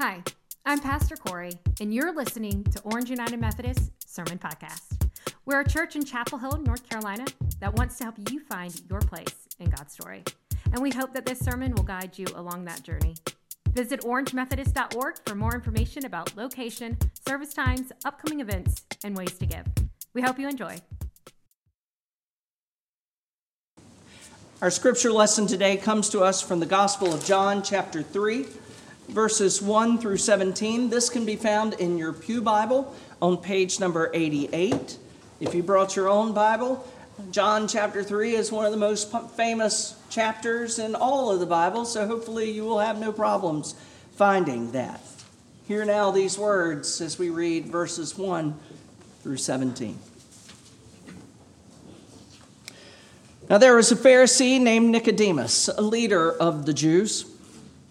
Hi, 0.00 0.22
I'm 0.64 0.78
Pastor 0.78 1.16
Corey, 1.16 1.54
and 1.80 1.92
you're 1.92 2.14
listening 2.14 2.62
to 2.62 2.80
Orange 2.82 3.10
United 3.10 3.40
Methodist 3.40 3.90
Sermon 4.06 4.38
Podcast. 4.38 5.08
We're 5.44 5.62
a 5.62 5.68
church 5.68 5.96
in 5.96 6.04
Chapel 6.04 6.38
Hill, 6.38 6.56
North 6.64 6.88
Carolina, 6.88 7.24
that 7.58 7.74
wants 7.74 7.98
to 7.98 8.04
help 8.04 8.14
you 8.30 8.38
find 8.38 8.80
your 8.88 9.00
place 9.00 9.48
in 9.58 9.70
God's 9.70 9.92
story. 9.92 10.22
And 10.72 10.80
we 10.80 10.92
hope 10.92 11.14
that 11.14 11.26
this 11.26 11.40
sermon 11.40 11.74
will 11.74 11.82
guide 11.82 12.16
you 12.16 12.26
along 12.36 12.64
that 12.66 12.84
journey. 12.84 13.16
Visit 13.72 14.02
orangemethodist.org 14.02 15.16
for 15.26 15.34
more 15.34 15.52
information 15.52 16.04
about 16.04 16.36
location, 16.36 16.96
service 17.26 17.52
times, 17.52 17.90
upcoming 18.04 18.38
events, 18.38 18.82
and 19.02 19.16
ways 19.16 19.36
to 19.38 19.46
give. 19.46 19.66
We 20.14 20.22
hope 20.22 20.38
you 20.38 20.48
enjoy. 20.48 20.78
Our 24.62 24.70
scripture 24.70 25.10
lesson 25.10 25.48
today 25.48 25.76
comes 25.76 26.08
to 26.10 26.20
us 26.20 26.40
from 26.40 26.60
the 26.60 26.66
Gospel 26.66 27.12
of 27.12 27.24
John, 27.24 27.64
chapter 27.64 28.00
3 28.00 28.46
verses 29.08 29.62
1 29.62 29.98
through 29.98 30.18
17. 30.18 30.90
This 30.90 31.08
can 31.08 31.24
be 31.24 31.36
found 31.36 31.74
in 31.74 31.96
your 31.96 32.12
Pew 32.12 32.42
Bible 32.42 32.94
on 33.20 33.38
page 33.38 33.80
number 33.80 34.10
88. 34.12 34.98
If 35.40 35.54
you 35.54 35.62
brought 35.62 35.96
your 35.96 36.08
own 36.08 36.32
Bible, 36.34 36.86
John 37.30 37.66
chapter 37.66 38.04
3 38.04 38.36
is 38.36 38.52
one 38.52 38.64
of 38.64 38.70
the 38.70 38.78
most 38.78 39.10
famous 39.34 39.96
chapters 40.10 40.78
in 40.78 40.94
all 40.94 41.30
of 41.30 41.40
the 41.40 41.46
Bible, 41.46 41.84
so 41.84 42.06
hopefully 42.06 42.50
you 42.50 42.64
will 42.64 42.78
have 42.78 42.98
no 42.98 43.12
problems 43.12 43.74
finding 44.14 44.72
that. 44.72 45.00
Hear 45.66 45.84
now 45.84 46.10
these 46.10 46.38
words 46.38 47.00
as 47.00 47.18
we 47.18 47.30
read 47.30 47.66
verses 47.66 48.16
1 48.16 48.58
through 49.22 49.36
17. 49.36 49.98
Now 53.50 53.58
there 53.58 53.74
was 53.74 53.90
a 53.90 53.96
Pharisee 53.96 54.60
named 54.60 54.90
Nicodemus, 54.90 55.68
a 55.68 55.80
leader 55.82 56.32
of 56.32 56.66
the 56.66 56.74
Jews. 56.74 57.24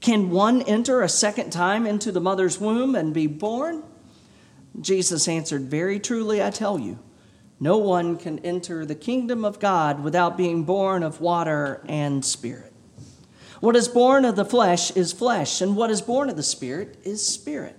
Can 0.00 0.30
one 0.30 0.62
enter 0.62 1.02
a 1.02 1.08
second 1.08 1.50
time 1.50 1.86
into 1.86 2.12
the 2.12 2.20
mother's 2.20 2.60
womb 2.60 2.94
and 2.94 3.12
be 3.12 3.26
born? 3.26 3.82
Jesus 4.80 5.26
answered, 5.26 5.62
Very 5.62 5.98
truly, 5.98 6.42
I 6.42 6.50
tell 6.50 6.78
you, 6.78 6.98
no 7.58 7.78
one 7.78 8.16
can 8.16 8.38
enter 8.40 8.86
the 8.86 8.94
kingdom 8.94 9.44
of 9.44 9.58
God 9.58 10.04
without 10.04 10.36
being 10.36 10.62
born 10.62 11.02
of 11.02 11.20
water 11.20 11.82
and 11.88 12.24
spirit. 12.24 12.72
What 13.60 13.74
is 13.74 13.88
born 13.88 14.24
of 14.24 14.36
the 14.36 14.44
flesh 14.44 14.92
is 14.92 15.12
flesh, 15.12 15.60
and 15.60 15.74
what 15.74 15.90
is 15.90 16.00
born 16.00 16.30
of 16.30 16.36
the 16.36 16.44
spirit 16.44 16.96
is 17.02 17.26
spirit. 17.26 17.76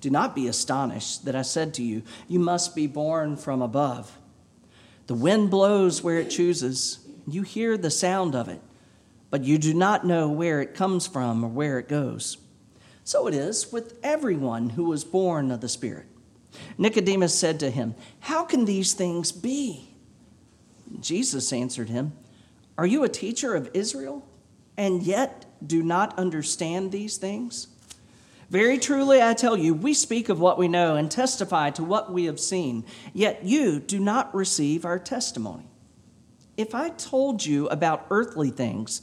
Do 0.00 0.08
not 0.08 0.34
be 0.34 0.48
astonished 0.48 1.26
that 1.26 1.36
I 1.36 1.42
said 1.42 1.74
to 1.74 1.82
you, 1.82 2.02
You 2.26 2.38
must 2.38 2.74
be 2.74 2.86
born 2.86 3.36
from 3.36 3.60
above. 3.60 4.16
The 5.06 5.14
wind 5.14 5.50
blows 5.50 6.02
where 6.02 6.18
it 6.18 6.30
chooses, 6.30 7.00
you 7.26 7.42
hear 7.42 7.76
the 7.76 7.90
sound 7.90 8.34
of 8.34 8.48
it 8.48 8.62
but 9.30 9.44
you 9.44 9.58
do 9.58 9.74
not 9.74 10.06
know 10.06 10.28
where 10.28 10.60
it 10.60 10.74
comes 10.74 11.06
from 11.06 11.44
or 11.44 11.48
where 11.48 11.78
it 11.78 11.88
goes. 11.88 12.38
So 13.04 13.26
it 13.26 13.34
is 13.34 13.72
with 13.72 13.98
everyone 14.02 14.70
who 14.70 14.84
was 14.84 15.04
born 15.04 15.50
of 15.50 15.60
the 15.60 15.68
Spirit. 15.68 16.06
Nicodemus 16.76 17.38
said 17.38 17.60
to 17.60 17.70
him, 17.70 17.94
How 18.20 18.44
can 18.44 18.64
these 18.64 18.92
things 18.92 19.32
be? 19.32 19.94
Jesus 21.00 21.52
answered 21.52 21.88
him, 21.88 22.12
Are 22.76 22.86
you 22.86 23.04
a 23.04 23.08
teacher 23.08 23.54
of 23.54 23.70
Israel, 23.74 24.26
and 24.76 25.02
yet 25.02 25.44
do 25.66 25.82
not 25.82 26.18
understand 26.18 26.92
these 26.92 27.16
things? 27.16 27.68
Very 28.50 28.78
truly, 28.78 29.22
I 29.22 29.34
tell 29.34 29.58
you, 29.58 29.74
we 29.74 29.92
speak 29.92 30.30
of 30.30 30.40
what 30.40 30.56
we 30.56 30.68
know 30.68 30.96
and 30.96 31.10
testify 31.10 31.68
to 31.70 31.84
what 31.84 32.10
we 32.10 32.24
have 32.24 32.40
seen, 32.40 32.84
yet 33.12 33.44
you 33.44 33.78
do 33.78 33.98
not 33.98 34.34
receive 34.34 34.86
our 34.86 34.98
testimony. 34.98 35.68
If 36.56 36.74
I 36.74 36.88
told 36.90 37.44
you 37.44 37.68
about 37.68 38.06
earthly 38.10 38.50
things 38.50 39.02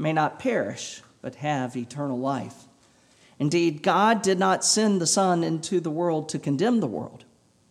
may 0.00 0.12
not 0.12 0.38
perish, 0.38 1.02
but 1.20 1.36
have 1.36 1.76
eternal 1.76 2.18
life. 2.18 2.64
Indeed, 3.38 3.82
God 3.82 4.22
did 4.22 4.38
not 4.38 4.64
send 4.64 5.00
the 5.00 5.06
Son 5.06 5.44
into 5.44 5.80
the 5.80 5.90
world 5.90 6.28
to 6.30 6.38
condemn 6.38 6.80
the 6.80 6.86
world, 6.86 7.24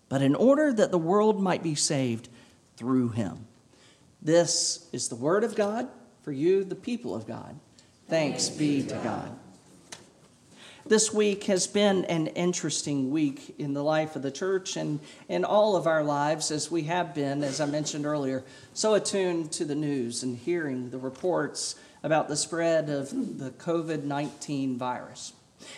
but 0.08 0.22
in 0.22 0.36
order 0.36 0.72
that 0.74 0.92
the 0.92 0.98
world 0.98 1.42
might 1.42 1.64
be 1.64 1.76
saved 1.76 2.30
through 2.78 3.10
him. 3.10 3.46
This 4.22 4.88
is 4.92 5.10
the 5.10 5.16
word 5.16 5.44
of 5.44 5.56
God 5.56 5.88
for 6.24 6.32
you, 6.32 6.64
the 6.64 6.76
people 6.76 7.16
of 7.16 7.28
God. 7.28 7.60
Thanks 8.08 8.50
be 8.50 8.84
to 8.84 8.96
God. 8.96 9.32
This 10.86 11.14
week 11.14 11.44
has 11.44 11.68
been 11.68 12.06
an 12.06 12.28
interesting 12.28 13.12
week 13.12 13.54
in 13.60 13.74
the 13.74 13.84
life 13.84 14.16
of 14.16 14.24
the 14.24 14.32
church 14.32 14.76
and 14.76 15.00
in 15.28 15.46
all 15.46 15.76
of 15.76 15.86
our 15.86 16.04
lives, 16.04 16.50
as 16.50 16.72
we 16.72 16.84
have 16.84 17.14
been, 17.14 17.44
as 17.44 17.62
I 17.62 17.68
mentioned 17.68 18.08
earlier, 18.08 18.44
so 18.74 18.96
attuned 18.96 19.52
to 19.52 19.66
the 19.66 19.76
news 19.76 20.24
and 20.24 20.36
hearing 20.36 20.90
the 20.90 20.98
reports 20.98 21.76
about 22.04 22.28
the 22.28 22.36
spread 22.36 22.90
of 22.90 23.10
the 23.40 23.52
COVID 23.52 24.04
19 24.04 24.78
virus. 24.78 25.34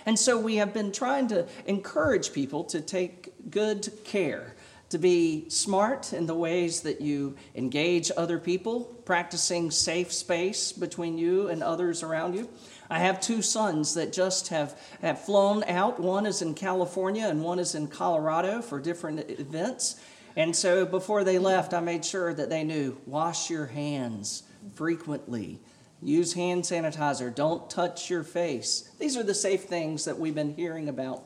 And 0.06 0.18
so 0.18 0.38
we 0.40 0.58
have 0.58 0.74
been 0.74 0.92
trying 0.92 1.28
to 1.30 1.48
encourage 1.66 2.34
people 2.34 2.64
to 2.66 2.82
take 2.82 3.50
good 3.50 3.92
care, 4.04 4.56
to 4.90 4.98
be 4.98 5.50
smart 5.50 6.14
in 6.14 6.26
the 6.26 6.36
ways 6.36 6.82
that 6.82 7.02
you 7.02 7.36
engage 7.56 8.12
other 8.16 8.38
people, 8.38 8.82
practicing 9.06 9.72
safe 9.72 10.12
space 10.12 10.72
between 10.72 11.18
you 11.18 11.48
and 11.48 11.64
others 11.64 12.04
around 12.04 12.36
you. 12.36 12.50
I 12.90 13.00
have 13.00 13.22
two 13.22 13.42
sons 13.42 13.94
that 13.94 14.12
just 14.12 14.50
have, 14.50 14.78
have 15.02 15.24
flown 15.24 15.64
out. 15.64 16.00
One 16.00 16.26
is 16.26 16.42
in 16.42 16.54
California 16.54 17.26
and 17.26 17.42
one 17.42 17.58
is 17.58 17.74
in 17.74 17.88
Colorado 17.88 18.62
for 18.62 18.80
different 18.80 19.30
events. 19.30 19.96
And 20.36 20.56
so 20.56 20.86
before 20.86 21.24
they 21.24 21.40
left, 21.40 21.74
I 21.74 21.80
made 21.80 22.04
sure 22.04 22.34
that 22.34 22.50
they 22.50 22.64
knew 22.64 22.98
wash 23.06 23.50
your 23.50 23.68
hands 23.68 24.44
frequently. 24.76 25.60
Use 26.02 26.34
hand 26.34 26.64
sanitizer. 26.64 27.34
Don't 27.34 27.70
touch 27.70 28.10
your 28.10 28.24
face. 28.24 28.90
These 29.00 29.16
are 29.18 29.24
the 29.24 29.36
safe 29.36 29.64
things 29.64 30.06
that 30.06 30.18
we've 30.18 30.36
been 30.36 30.56
hearing 30.56 30.90
about. 30.90 31.24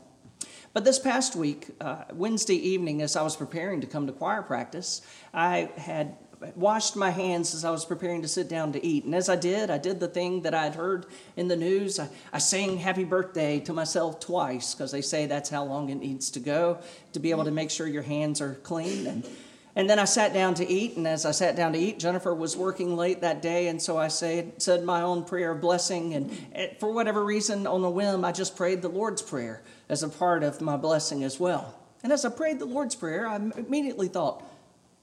But 0.74 0.84
this 0.84 1.00
past 1.00 1.38
week, 1.38 1.69
uh, 1.80 2.03
Wednesday 2.13 2.56
evening, 2.56 3.02
as 3.02 3.16
I 3.16 3.22
was 3.22 3.38
preparing 3.38 3.80
to 3.81 3.88
come 3.88 4.08
to 4.08 4.13
choir 4.13 4.41
practice, 4.41 5.02
I 5.34 5.72
had 5.78 6.18
washed 6.56 6.97
my 6.97 7.12
hands 7.12 7.56
as 7.56 7.63
I 7.63 7.72
was 7.72 7.86
preparing 7.86 8.22
to 8.22 8.28
sit 8.28 8.50
down 8.50 8.74
to 8.74 8.86
eat. 8.86 9.06
And 9.06 9.16
as 9.16 9.30
I 9.30 9.38
did, 9.38 9.69
I 9.69 9.78
did 9.78 10.02
the 10.02 10.09
thing 10.09 10.41
that 10.41 10.53
I 10.53 10.63
had 10.63 10.75
heard 10.75 11.06
in 11.38 11.47
the 11.47 11.56
news. 11.56 11.97
I, 11.97 12.09
I 12.33 12.39
sang 12.39 12.77
happy 12.77 13.06
birthday 13.06 13.62
to 13.62 13.74
myself 13.74 14.19
twice 14.19 14.75
because 14.75 14.92
they 14.92 15.01
say 15.01 15.25
that's 15.25 15.50
how 15.50 15.63
long 15.63 15.89
it 15.89 15.95
needs 15.95 16.30
to 16.31 16.42
go 16.42 16.80
to 17.13 17.19
be 17.19 17.31
able 17.31 17.45
to 17.45 17.51
make 17.51 17.72
sure 17.72 17.88
your 17.88 18.04
hands 18.04 18.42
are 18.42 18.56
clean. 18.56 19.07
And, 19.07 19.27
and 19.75 19.89
then 19.89 20.00
I 20.00 20.06
sat 20.06 20.33
down 20.33 20.54
to 20.56 20.68
eat. 20.68 20.95
And 20.95 21.06
as 21.06 21.25
I 21.25 21.31
sat 21.31 21.56
down 21.56 21.74
to 21.74 21.80
eat, 21.80 22.00
Jennifer 22.00 22.33
was 22.33 22.56
working 22.56 22.95
late 22.95 23.22
that 23.22 23.42
day. 23.42 23.68
And 23.68 23.81
so 23.81 23.98
I 23.98 24.07
said, 24.07 24.62
said 24.62 24.83
my 24.86 25.01
own 25.01 25.25
prayer 25.25 25.51
of 25.51 25.62
blessing. 25.62 26.13
And 26.13 26.77
for 26.80 26.92
whatever 26.92 27.24
reason, 27.24 27.68
on 27.68 27.83
a 27.83 27.89
whim, 27.89 28.24
I 28.24 28.31
just 28.31 28.56
prayed 28.56 28.81
the 28.81 28.89
Lord's 28.89 29.22
Prayer 29.22 29.62
as 29.89 30.01
a 30.01 30.10
part 30.10 30.44
of 30.44 30.62
my 30.62 30.77
blessing 30.77 31.24
as 31.24 31.39
well. 31.39 31.77
And 32.04 32.13
as 32.13 32.24
I 32.24 32.30
prayed 32.30 32.60
the 32.60 32.66
Lord's 32.66 32.95
Prayer, 32.95 33.27
I 33.27 33.36
immediately 33.36 34.07
thought, 34.07 34.44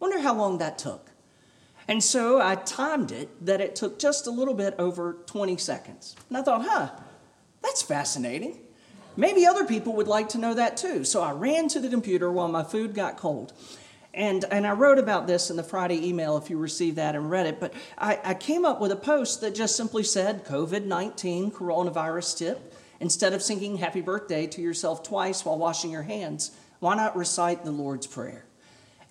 wonder 0.01 0.21
how 0.21 0.35
long 0.35 0.59
that 0.59 0.79
took. 0.79 1.11
And 1.87 2.03
so 2.03 2.41
I 2.41 2.55
timed 2.55 3.13
it 3.13 3.45
that 3.45 3.61
it 3.61 3.77
took 3.77 3.99
just 3.99 4.27
a 4.27 4.31
little 4.31 4.55
bit 4.55 4.75
over 4.79 5.19
20 5.27 5.57
seconds. 5.59 6.17
And 6.29 6.39
I 6.39 6.43
thought, 6.43 6.65
huh, 6.65 6.91
that's 7.61 7.83
fascinating. 7.83 8.59
Maybe 9.17 9.45
other 9.45 9.67
people 9.67 9.95
would 9.97 10.09
like 10.09 10.31
to 10.31 10.39
know 10.39 10.55
that 10.55 10.79
too. 10.79 11.05
So 11.05 11.23
I 11.23 11.33
ran 11.33 11.69
to 11.69 11.81
the 11.81 11.91
computer 11.91 12.33
while 12.33 12.49
my 12.49 12.63
food 12.63 12.95
got 12.95 13.19
cold. 13.19 13.53
And, 14.15 14.45
and 14.51 14.67
I 14.67 14.73
wrote 14.73 14.99
about 14.99 15.27
this 15.27 15.51
in 15.51 15.57
the 15.57 15.63
Friday 15.63 16.07
email 16.07 16.37
if 16.37 16.51
you 16.51 16.59
received 16.59 16.97
that 16.97 17.15
and 17.15 17.31
read 17.31 17.47
it. 17.47 17.59
But 17.59 17.73
I, 17.97 18.19
I 18.23 18.35
came 18.35 18.65
up 18.65 18.81
with 18.81 18.93
a 18.93 18.97
post 18.97 19.41
that 19.41 19.55
just 19.55 19.75
simply 19.75 20.03
said 20.03 20.45
COVID 20.45 20.85
19 20.85 21.51
coronavirus 21.51 22.37
tip 22.39 22.75
instead 23.01 23.33
of 23.33 23.43
singing 23.43 23.79
happy 23.79 24.01
birthday 24.01 24.47
to 24.47 24.61
yourself 24.61 25.03
twice 25.03 25.45
while 25.45 25.59
washing 25.59 25.91
your 25.91 26.03
hands, 26.03 26.53
why 26.81 26.95
not 26.95 27.17
recite 27.17 27.65
the 27.65 27.71
Lord's 27.71 28.07
Prayer? 28.07 28.45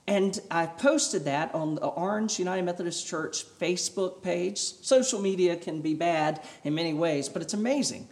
And 0.08 0.40
I 0.50 0.66
posted 0.66 1.26
that 1.26 1.54
on 1.56 1.76
the 1.76 1.86
Orange 1.86 2.38
United 2.38 2.64
Methodist 2.64 3.08
Church 3.08 3.46
Facebook 3.60 4.22
page. 4.22 4.60
Social 4.60 5.20
media 5.20 5.56
can 5.56 5.82
be 5.82 5.94
bad 5.94 6.42
in 6.64 6.76
many 6.76 6.94
ways, 6.94 7.28
but 7.30 7.42
it's 7.42 7.54
amazing 7.54 8.08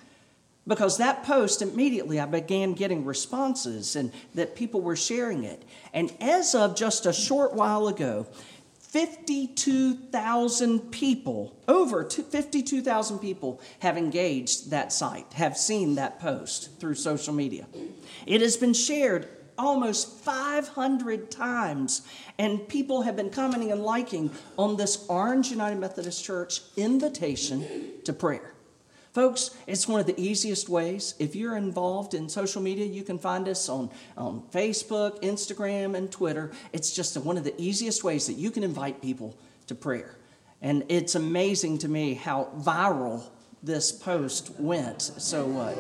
because 0.69 0.99
that 0.99 1.23
post 1.23 1.63
immediately 1.63 2.19
I 2.19 2.27
began 2.27 2.73
getting 2.73 3.03
responses 3.03 3.95
and 3.95 4.11
that 4.35 4.55
people 4.55 4.81
were 4.81 4.95
sharing 4.95 5.43
it. 5.43 5.63
And 5.93 6.13
as 6.21 6.53
of 6.53 6.75
just 6.75 7.07
a 7.07 7.11
short 7.11 7.53
while 7.53 7.87
ago, 7.87 8.27
52,000 8.79 10.91
people, 10.91 11.55
over 11.67 12.07
52,000 12.07 13.19
people 13.19 13.59
have 13.79 13.97
engaged 13.97 14.69
that 14.69 14.93
site, 14.93 15.33
have 15.33 15.57
seen 15.57 15.95
that 15.95 16.19
post 16.19 16.79
through 16.79 16.93
social 16.95 17.33
media. 17.33 17.65
It 18.27 18.41
has 18.41 18.55
been 18.55 18.73
shared 18.73 19.27
almost 19.57 20.19
500 20.19 21.31
times, 21.31 22.03
and 22.37 22.67
people 22.67 23.01
have 23.01 23.15
been 23.15 23.31
commenting 23.31 23.71
and 23.71 23.83
liking 23.83 24.29
on 24.57 24.77
this 24.77 25.07
Orange 25.07 25.49
United 25.49 25.79
Methodist 25.79 26.23
Church 26.23 26.61
invitation 26.77 27.65
to 28.05 28.13
prayer. 28.13 28.53
Folks, 29.19 29.51
it's 29.67 29.85
one 29.85 29.99
of 29.99 30.05
the 30.05 30.17
easiest 30.17 30.69
ways. 30.69 31.13
If 31.19 31.35
you're 31.35 31.57
involved 31.57 32.13
in 32.13 32.29
social 32.29 32.61
media, 32.61 32.85
you 32.85 33.03
can 33.03 33.19
find 33.19 33.49
us 33.49 33.67
on, 33.67 33.89
on 34.15 34.43
Facebook, 34.53 35.21
Instagram, 35.21 35.97
and 35.97 36.09
Twitter. 36.09 36.53
It's 36.71 36.95
just 36.95 37.17
one 37.17 37.37
of 37.37 37.43
the 37.43 37.53
easiest 37.61 38.01
ways 38.01 38.27
that 38.27 38.37
you 38.37 38.49
can 38.49 38.63
invite 38.63 39.01
people 39.01 39.35
to 39.67 39.75
prayer. 39.75 40.15
And 40.61 40.85
it's 40.87 41.15
amazing 41.15 41.79
to 41.79 41.89
me 41.89 42.13
how 42.13 42.47
viral 42.59 43.23
this 43.61 43.91
post 43.91 44.57
went. 44.57 45.01
So 45.01 45.45
what? 45.47 45.77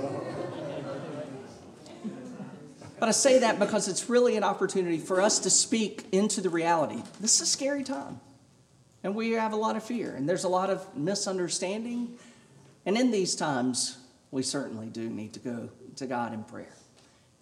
But 2.99 3.07
I 3.07 3.13
say 3.13 3.39
that 3.39 3.57
because 3.57 3.87
it's 3.87 4.09
really 4.09 4.35
an 4.35 4.43
opportunity 4.43 4.97
for 4.97 5.21
us 5.21 5.39
to 5.39 5.49
speak 5.49 6.07
into 6.11 6.41
the 6.41 6.49
reality. 6.49 7.01
This 7.21 7.35
is 7.35 7.41
a 7.43 7.45
scary 7.45 7.85
time. 7.85 8.19
And 9.01 9.15
we 9.15 9.31
have 9.31 9.53
a 9.53 9.55
lot 9.55 9.77
of 9.77 9.83
fear, 9.85 10.13
and 10.13 10.27
there's 10.27 10.43
a 10.43 10.49
lot 10.49 10.69
of 10.69 10.85
misunderstanding 10.93 12.17
and 12.89 12.97
in 12.97 13.11
these 13.11 13.35
times, 13.35 13.99
we 14.31 14.41
certainly 14.41 14.87
do 14.87 15.11
need 15.11 15.33
to 15.33 15.39
go 15.39 15.69
to 15.97 16.07
God 16.07 16.33
in 16.33 16.43
prayer. 16.43 16.73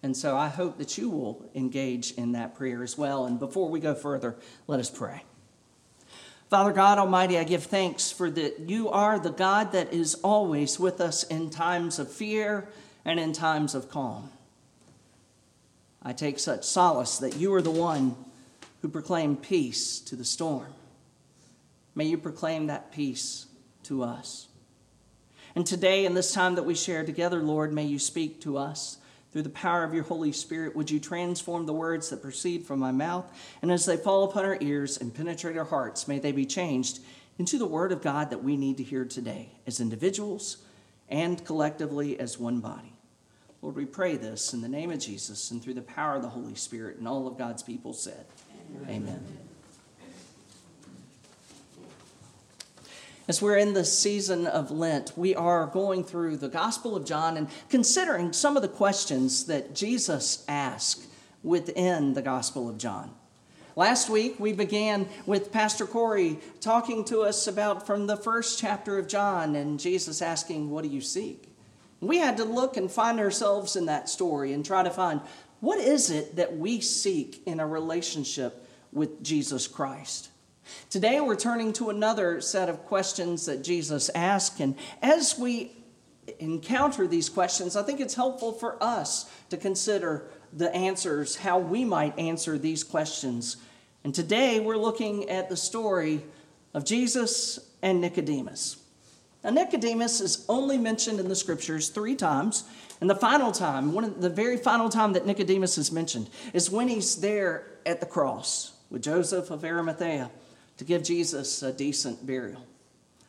And 0.02 0.14
so 0.14 0.36
I 0.36 0.48
hope 0.48 0.76
that 0.76 0.98
you 0.98 1.08
will 1.08 1.50
engage 1.54 2.12
in 2.12 2.32
that 2.32 2.54
prayer 2.54 2.82
as 2.82 2.98
well. 2.98 3.24
And 3.24 3.38
before 3.38 3.70
we 3.70 3.80
go 3.80 3.94
further, 3.94 4.36
let 4.66 4.78
us 4.78 4.90
pray. 4.90 5.22
Father 6.50 6.74
God 6.74 6.98
Almighty, 6.98 7.38
I 7.38 7.44
give 7.44 7.62
thanks 7.62 8.12
for 8.12 8.28
that 8.30 8.60
you 8.68 8.90
are 8.90 9.18
the 9.18 9.30
God 9.30 9.72
that 9.72 9.90
is 9.90 10.16
always 10.16 10.78
with 10.78 11.00
us 11.00 11.22
in 11.22 11.48
times 11.48 11.98
of 11.98 12.12
fear 12.12 12.68
and 13.06 13.18
in 13.18 13.32
times 13.32 13.74
of 13.74 13.88
calm. 13.88 14.30
I 16.02 16.12
take 16.12 16.40
such 16.40 16.64
solace 16.64 17.16
that 17.20 17.36
you 17.36 17.54
are 17.54 17.62
the 17.62 17.70
one 17.70 18.16
who 18.82 18.90
proclaimed 18.90 19.40
peace 19.40 19.98
to 20.00 20.14
the 20.14 20.26
storm. 20.26 20.74
May 21.94 22.04
you 22.04 22.18
proclaim 22.18 22.66
that 22.66 22.92
peace 22.92 23.46
to 23.84 24.02
us. 24.02 24.47
And 25.58 25.66
today, 25.66 26.04
in 26.04 26.14
this 26.14 26.32
time 26.32 26.54
that 26.54 26.62
we 26.62 26.76
share 26.76 27.04
together, 27.04 27.42
Lord, 27.42 27.72
may 27.72 27.82
you 27.82 27.98
speak 27.98 28.40
to 28.42 28.58
us. 28.58 28.98
Through 29.32 29.42
the 29.42 29.48
power 29.48 29.82
of 29.82 29.92
your 29.92 30.04
Holy 30.04 30.30
Spirit, 30.30 30.76
would 30.76 30.88
you 30.88 31.00
transform 31.00 31.66
the 31.66 31.72
words 31.72 32.10
that 32.10 32.22
proceed 32.22 32.64
from 32.64 32.78
my 32.78 32.92
mouth? 32.92 33.28
And 33.60 33.72
as 33.72 33.84
they 33.84 33.96
fall 33.96 34.22
upon 34.22 34.44
our 34.44 34.56
ears 34.60 34.98
and 34.98 35.12
penetrate 35.12 35.56
our 35.56 35.64
hearts, 35.64 36.06
may 36.06 36.20
they 36.20 36.30
be 36.30 36.46
changed 36.46 37.00
into 37.40 37.58
the 37.58 37.66
word 37.66 37.90
of 37.90 38.02
God 38.02 38.30
that 38.30 38.44
we 38.44 38.56
need 38.56 38.76
to 38.76 38.84
hear 38.84 39.04
today 39.04 39.50
as 39.66 39.80
individuals 39.80 40.58
and 41.08 41.44
collectively 41.44 42.20
as 42.20 42.38
one 42.38 42.60
body. 42.60 42.92
Lord, 43.60 43.74
we 43.74 43.84
pray 43.84 44.14
this 44.14 44.54
in 44.54 44.60
the 44.60 44.68
name 44.68 44.92
of 44.92 45.00
Jesus 45.00 45.50
and 45.50 45.60
through 45.60 45.74
the 45.74 45.82
power 45.82 46.14
of 46.14 46.22
the 46.22 46.28
Holy 46.28 46.54
Spirit, 46.54 46.98
and 46.98 47.08
all 47.08 47.26
of 47.26 47.36
God's 47.36 47.64
people 47.64 47.94
said, 47.94 48.26
Amen. 48.84 49.08
Amen. 49.08 49.47
As 53.28 53.42
we're 53.42 53.58
in 53.58 53.74
the 53.74 53.84
season 53.84 54.46
of 54.46 54.70
Lent, 54.70 55.12
we 55.14 55.34
are 55.34 55.66
going 55.66 56.02
through 56.02 56.38
the 56.38 56.48
Gospel 56.48 56.96
of 56.96 57.04
John 57.04 57.36
and 57.36 57.48
considering 57.68 58.32
some 58.32 58.56
of 58.56 58.62
the 58.62 58.68
questions 58.68 59.44
that 59.44 59.74
Jesus 59.74 60.46
asked 60.48 61.04
within 61.42 62.14
the 62.14 62.22
Gospel 62.22 62.70
of 62.70 62.78
John. 62.78 63.10
Last 63.76 64.08
week, 64.08 64.40
we 64.40 64.54
began 64.54 65.06
with 65.26 65.52
Pastor 65.52 65.86
Corey 65.86 66.38
talking 66.62 67.04
to 67.04 67.20
us 67.20 67.46
about 67.46 67.86
from 67.86 68.06
the 68.06 68.16
first 68.16 68.58
chapter 68.58 68.98
of 68.98 69.06
John 69.06 69.54
and 69.56 69.78
Jesus 69.78 70.22
asking, 70.22 70.70
What 70.70 70.82
do 70.82 70.88
you 70.88 71.02
seek? 71.02 71.54
We 72.00 72.16
had 72.16 72.38
to 72.38 72.44
look 72.44 72.78
and 72.78 72.90
find 72.90 73.20
ourselves 73.20 73.76
in 73.76 73.84
that 73.86 74.08
story 74.08 74.54
and 74.54 74.64
try 74.64 74.82
to 74.82 74.90
find 74.90 75.20
what 75.60 75.78
is 75.78 76.10
it 76.10 76.36
that 76.36 76.56
we 76.56 76.80
seek 76.80 77.42
in 77.44 77.60
a 77.60 77.66
relationship 77.66 78.66
with 78.90 79.22
Jesus 79.22 79.68
Christ. 79.68 80.30
Today, 80.90 81.20
we're 81.20 81.36
turning 81.36 81.72
to 81.74 81.90
another 81.90 82.40
set 82.40 82.68
of 82.68 82.84
questions 82.84 83.46
that 83.46 83.62
Jesus 83.62 84.10
asked. 84.14 84.60
And 84.60 84.74
as 85.02 85.38
we 85.38 85.72
encounter 86.38 87.06
these 87.06 87.28
questions, 87.28 87.76
I 87.76 87.82
think 87.82 88.00
it's 88.00 88.14
helpful 88.14 88.52
for 88.52 88.82
us 88.82 89.30
to 89.50 89.56
consider 89.56 90.28
the 90.52 90.74
answers, 90.74 91.36
how 91.36 91.58
we 91.58 91.84
might 91.84 92.18
answer 92.18 92.58
these 92.58 92.82
questions. 92.84 93.58
And 94.04 94.14
today, 94.14 94.60
we're 94.60 94.76
looking 94.76 95.28
at 95.28 95.48
the 95.48 95.56
story 95.56 96.22
of 96.74 96.84
Jesus 96.84 97.58
and 97.82 98.00
Nicodemus. 98.00 98.76
Now, 99.44 99.50
Nicodemus 99.50 100.20
is 100.20 100.44
only 100.48 100.78
mentioned 100.78 101.20
in 101.20 101.28
the 101.28 101.36
scriptures 101.36 101.90
three 101.90 102.16
times. 102.16 102.64
And 103.00 103.08
the 103.08 103.14
final 103.14 103.52
time, 103.52 103.92
one 103.92 104.04
of 104.04 104.20
the 104.20 104.30
very 104.30 104.56
final 104.56 104.88
time 104.88 105.12
that 105.12 105.26
Nicodemus 105.26 105.78
is 105.78 105.92
mentioned, 105.92 106.28
is 106.52 106.70
when 106.70 106.88
he's 106.88 107.16
there 107.16 107.64
at 107.86 108.00
the 108.00 108.06
cross 108.06 108.72
with 108.90 109.02
Joseph 109.02 109.50
of 109.50 109.64
Arimathea 109.64 110.30
to 110.78 110.84
give 110.84 111.02
Jesus 111.02 111.62
a 111.62 111.72
decent 111.72 112.26
burial. 112.26 112.64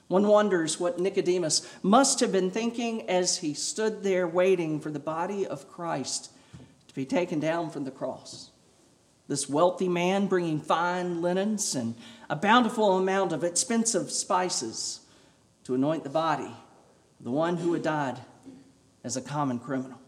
One 0.07 0.28
wonders 0.28 0.80
what 0.80 1.00
Nicodemus 1.00 1.68
must 1.84 2.19
have 2.22 2.31
been 2.31 2.50
thinking 2.50 3.07
as 3.10 3.38
he 3.38 3.54
stood 3.54 4.01
there 4.01 4.28
waiting 4.28 4.80
for 4.80 4.90
the 4.90 5.00
body 5.00 5.46
of 5.46 5.69
Christ 5.69 6.31
to 6.88 6.96
be 6.96 7.06
taken 7.06 7.40
down 7.40 7.69
from 7.69 7.84
the 7.84 7.92
cross. 7.92 8.50
This 9.28 9.48
wealthy 9.48 9.88
man 9.88 10.25
bringing 10.25 10.60
fine 10.60 11.22
linens 11.22 11.75
and 11.75 11.94
a 12.30 12.36
bountiful 12.36 12.98
amount 12.98 13.31
of 13.31 13.44
expensive 13.44 14.10
spices 14.12 15.01
to 15.66 15.75
anoint 15.75 16.04
the 16.04 16.10
body 16.10 16.51
the 17.22 17.31
one 17.31 17.57
who 17.57 17.74
had 17.74 17.84
died 17.84 18.18
as 19.04 19.18
a 19.18 19.22
common 19.22 19.60
criminal. 19.60 20.00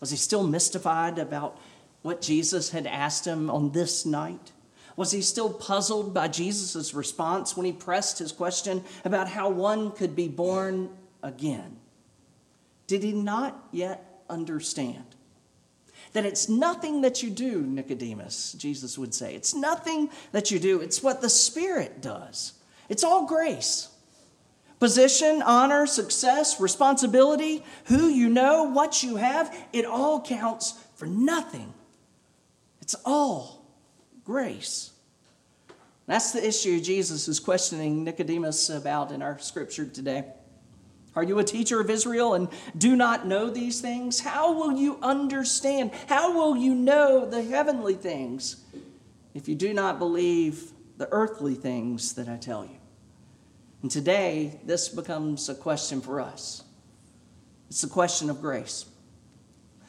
Was 0.00 0.10
he 0.10 0.16
still 0.16 0.46
mystified 0.46 1.18
about 1.18 1.58
what 2.02 2.20
Jesus 2.20 2.70
had 2.70 2.86
asked 2.86 3.26
him 3.26 3.48
on 3.50 3.72
this 3.72 4.04
night? 4.04 4.52
Was 4.96 5.12
he 5.12 5.20
still 5.20 5.52
puzzled 5.52 6.14
by 6.14 6.28
Jesus' 6.28 6.94
response 6.94 7.56
when 7.56 7.66
he 7.66 7.72
pressed 7.72 8.18
his 8.18 8.32
question 8.32 8.82
about 9.04 9.28
how 9.28 9.50
one 9.50 9.90
could 9.92 10.16
be 10.16 10.26
born 10.26 10.88
again? 11.22 11.76
Did 12.86 13.02
he 13.02 13.12
not 13.12 13.68
yet 13.72 14.22
understand? 14.30 15.04
That 16.14 16.24
it's 16.24 16.48
nothing 16.48 17.02
that 17.02 17.22
you 17.22 17.28
do, 17.28 17.60
Nicodemus, 17.60 18.54
Jesus 18.54 18.96
would 18.96 19.12
say. 19.12 19.34
It's 19.34 19.54
nothing 19.54 20.08
that 20.32 20.50
you 20.50 20.58
do, 20.58 20.80
it's 20.80 21.02
what 21.02 21.20
the 21.20 21.28
Spirit 21.28 22.00
does. 22.00 22.54
It's 22.88 23.04
all 23.04 23.26
grace. 23.26 23.88
Position, 24.78 25.42
honor, 25.42 25.86
success, 25.86 26.60
responsibility, 26.60 27.64
who 27.86 28.08
you 28.08 28.28
know, 28.28 28.64
what 28.64 29.02
you 29.02 29.16
have, 29.16 29.54
it 29.72 29.84
all 29.84 30.22
counts 30.22 30.72
for 30.94 31.06
nothing. 31.06 31.74
It's 32.80 32.94
all 33.04 33.65
grace. 34.26 34.90
That's 36.06 36.32
the 36.32 36.46
issue 36.46 36.80
Jesus 36.80 37.28
is 37.28 37.40
questioning 37.40 38.04
Nicodemus 38.04 38.68
about 38.68 39.12
in 39.12 39.22
our 39.22 39.38
scripture 39.38 39.86
today. 39.86 40.24
Are 41.14 41.22
you 41.22 41.38
a 41.38 41.44
teacher 41.44 41.80
of 41.80 41.88
Israel 41.88 42.34
and 42.34 42.48
do 42.76 42.94
not 42.94 43.26
know 43.26 43.48
these 43.48 43.80
things? 43.80 44.20
How 44.20 44.52
will 44.52 44.72
you 44.72 44.98
understand? 45.02 45.92
How 46.08 46.32
will 46.34 46.56
you 46.56 46.74
know 46.74 47.24
the 47.24 47.42
heavenly 47.42 47.94
things 47.94 48.62
if 49.32 49.48
you 49.48 49.54
do 49.54 49.72
not 49.72 49.98
believe 49.98 50.72
the 50.98 51.08
earthly 51.10 51.54
things 51.54 52.14
that 52.14 52.28
I 52.28 52.36
tell 52.36 52.64
you? 52.64 52.76
And 53.82 53.90
today, 53.90 54.60
this 54.64 54.88
becomes 54.88 55.48
a 55.48 55.54
question 55.54 56.00
for 56.00 56.20
us. 56.20 56.64
It's 57.70 57.82
a 57.82 57.88
question 57.88 58.28
of 58.28 58.40
grace. 58.40 58.84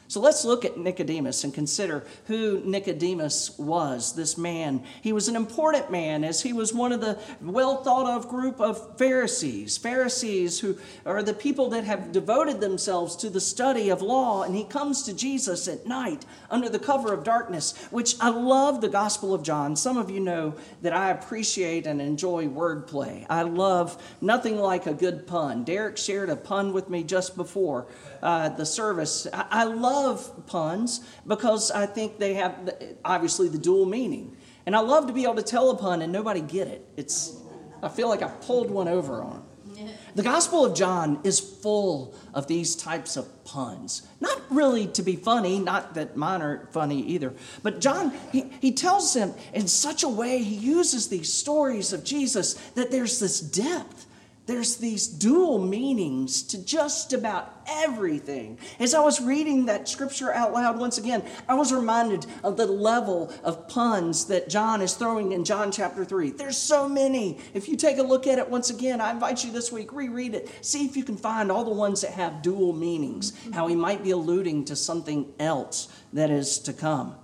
So 0.08 0.20
let's 0.20 0.46
look 0.46 0.64
at 0.64 0.78
Nicodemus 0.78 1.44
and 1.44 1.52
consider 1.52 2.02
who 2.28 2.62
Nicodemus 2.64 3.58
was, 3.58 4.14
this 4.14 4.38
man. 4.38 4.82
He 5.02 5.12
was 5.12 5.28
an 5.28 5.36
important 5.36 5.90
man 5.90 6.24
as 6.24 6.40
he 6.40 6.54
was 6.54 6.72
one 6.72 6.92
of 6.92 7.02
the 7.02 7.18
well 7.42 7.82
thought 7.84 8.06
of 8.06 8.26
group 8.26 8.58
of 8.58 8.96
Pharisees. 8.96 9.76
Pharisees 9.76 10.60
who 10.60 10.78
are 11.04 11.22
the 11.22 11.34
people 11.34 11.68
that 11.70 11.84
have 11.84 12.10
devoted 12.10 12.58
themselves 12.58 13.16
to 13.16 13.28
the 13.28 13.40
study 13.40 13.90
of 13.90 14.00
law. 14.00 14.44
And 14.44 14.56
he 14.56 14.64
comes 14.64 15.02
to 15.02 15.12
Jesus 15.12 15.68
at 15.68 15.86
night 15.86 16.24
under 16.50 16.70
the 16.70 16.78
cover 16.78 17.12
of 17.12 17.22
darkness, 17.22 17.76
which 17.90 18.14
I 18.18 18.30
love 18.30 18.80
the 18.80 18.88
Gospel 18.88 19.34
of 19.34 19.42
John. 19.42 19.76
Some 19.76 19.98
of 19.98 20.08
you 20.08 20.20
know 20.20 20.54
that 20.80 20.94
I 20.94 21.10
appreciate 21.10 21.86
and 21.86 22.00
enjoy 22.00 22.46
wordplay. 22.48 23.26
I 23.28 23.42
love 23.42 24.02
nothing 24.22 24.56
like 24.56 24.86
a 24.86 24.94
good 24.94 25.26
pun. 25.26 25.64
Derek 25.64 25.98
shared 25.98 26.30
a 26.30 26.36
pun 26.36 26.72
with 26.72 26.88
me 26.88 27.02
just 27.04 27.36
before 27.36 27.86
uh, 28.22 28.48
the 28.48 28.64
service. 28.64 29.26
I, 29.34 29.46
I 29.50 29.64
love 29.64 29.97
puns 30.46 31.00
because 31.26 31.70
I 31.70 31.86
think 31.86 32.18
they 32.18 32.34
have 32.34 32.74
obviously 33.04 33.48
the 33.48 33.58
dual 33.58 33.86
meaning. 33.86 34.36
And 34.66 34.76
I 34.76 34.80
love 34.80 35.06
to 35.06 35.12
be 35.12 35.24
able 35.24 35.36
to 35.36 35.42
tell 35.42 35.70
a 35.70 35.76
pun 35.76 36.02
and 36.02 36.12
nobody 36.12 36.40
get 36.40 36.68
it. 36.68 36.86
It's 36.96 37.36
I 37.82 37.88
feel 37.88 38.08
like 38.08 38.22
I 38.22 38.28
pulled 38.28 38.70
one 38.70 38.88
over 38.88 39.22
on. 39.22 39.44
The 40.14 40.24
Gospel 40.24 40.64
of 40.64 40.74
John 40.74 41.20
is 41.22 41.38
full 41.38 42.12
of 42.34 42.48
these 42.48 42.74
types 42.74 43.16
of 43.16 43.44
puns. 43.44 44.02
Not 44.20 44.42
really 44.50 44.88
to 44.88 45.02
be 45.02 45.14
funny, 45.14 45.60
not 45.60 45.94
that 45.94 46.16
mine 46.16 46.42
are 46.42 46.66
funny 46.72 47.00
either, 47.02 47.34
but 47.62 47.80
John, 47.80 48.12
he, 48.32 48.50
he 48.60 48.72
tells 48.72 49.14
them 49.14 49.34
in 49.52 49.68
such 49.68 50.02
a 50.02 50.08
way, 50.08 50.42
he 50.42 50.56
uses 50.56 51.08
these 51.08 51.32
stories 51.32 51.92
of 51.92 52.02
Jesus 52.02 52.54
that 52.74 52.90
there's 52.90 53.20
this 53.20 53.38
depth 53.38 54.07
there's 54.48 54.76
these 54.76 55.06
dual 55.06 55.58
meanings 55.58 56.42
to 56.42 56.64
just 56.64 57.12
about 57.12 57.54
everything. 57.68 58.58
As 58.80 58.94
I 58.94 59.00
was 59.00 59.20
reading 59.20 59.66
that 59.66 59.86
scripture 59.90 60.32
out 60.32 60.54
loud 60.54 60.78
once 60.78 60.96
again, 60.96 61.22
I 61.46 61.54
was 61.54 61.70
reminded 61.70 62.24
of 62.42 62.56
the 62.56 62.66
level 62.66 63.30
of 63.44 63.68
puns 63.68 64.24
that 64.28 64.48
John 64.48 64.80
is 64.80 64.94
throwing 64.94 65.32
in 65.32 65.44
John 65.44 65.70
chapter 65.70 66.02
3. 66.02 66.30
There's 66.30 66.56
so 66.56 66.88
many. 66.88 67.38
If 67.52 67.68
you 67.68 67.76
take 67.76 67.98
a 67.98 68.02
look 68.02 68.26
at 68.26 68.38
it 68.38 68.48
once 68.48 68.70
again, 68.70 69.02
I 69.02 69.10
invite 69.10 69.44
you 69.44 69.52
this 69.52 69.70
week, 69.70 69.92
reread 69.92 70.34
it. 70.34 70.50
See 70.64 70.86
if 70.86 70.96
you 70.96 71.04
can 71.04 71.18
find 71.18 71.52
all 71.52 71.62
the 71.62 71.70
ones 71.70 72.00
that 72.00 72.12
have 72.12 72.40
dual 72.40 72.72
meanings, 72.72 73.34
how 73.52 73.66
he 73.66 73.76
might 73.76 74.02
be 74.02 74.12
alluding 74.12 74.64
to 74.64 74.76
something 74.76 75.30
else 75.38 75.88
that 76.14 76.30
is 76.30 76.58
to 76.60 76.72
come. 76.72 77.16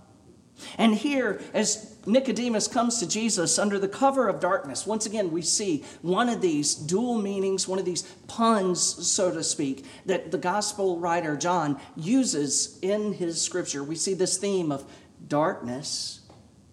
And 0.76 0.95
here, 0.95 1.40
as 1.54 1.93
Nicodemus 2.06 2.68
comes 2.68 2.99
to 2.99 3.08
Jesus 3.08 3.58
under 3.58 3.78
the 3.78 3.88
cover 3.88 4.28
of 4.28 4.40
darkness, 4.40 4.87
once 4.87 5.06
again, 5.06 5.30
we 5.30 5.42
see 5.42 5.84
one 6.02 6.28
of 6.28 6.40
these 6.40 6.75
dual 6.75 7.16
meanings, 7.18 7.66
one 7.66 7.78
of 7.78 7.84
these 7.84 8.02
puns, 8.26 8.80
so 8.80 9.32
to 9.32 9.42
speak, 9.42 9.87
that 10.06 10.30
the 10.30 10.38
gospel 10.38 10.99
writer 10.99 11.37
John 11.37 11.80
uses 11.96 12.78
in 12.82 13.14
his 13.14 13.40
scripture. 13.40 13.82
We 13.82 13.96
see 13.96 14.14
this 14.14 14.37
theme 14.37 14.70
of 14.70 14.84
darkness 15.28 16.20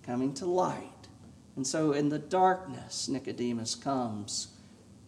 coming 0.04 0.34
to 0.36 0.46
light. 0.46 0.88
And 1.56 1.66
so, 1.66 1.92
in 1.92 2.10
the 2.10 2.20
darkness, 2.20 3.08
Nicodemus 3.08 3.76
comes 3.76 4.50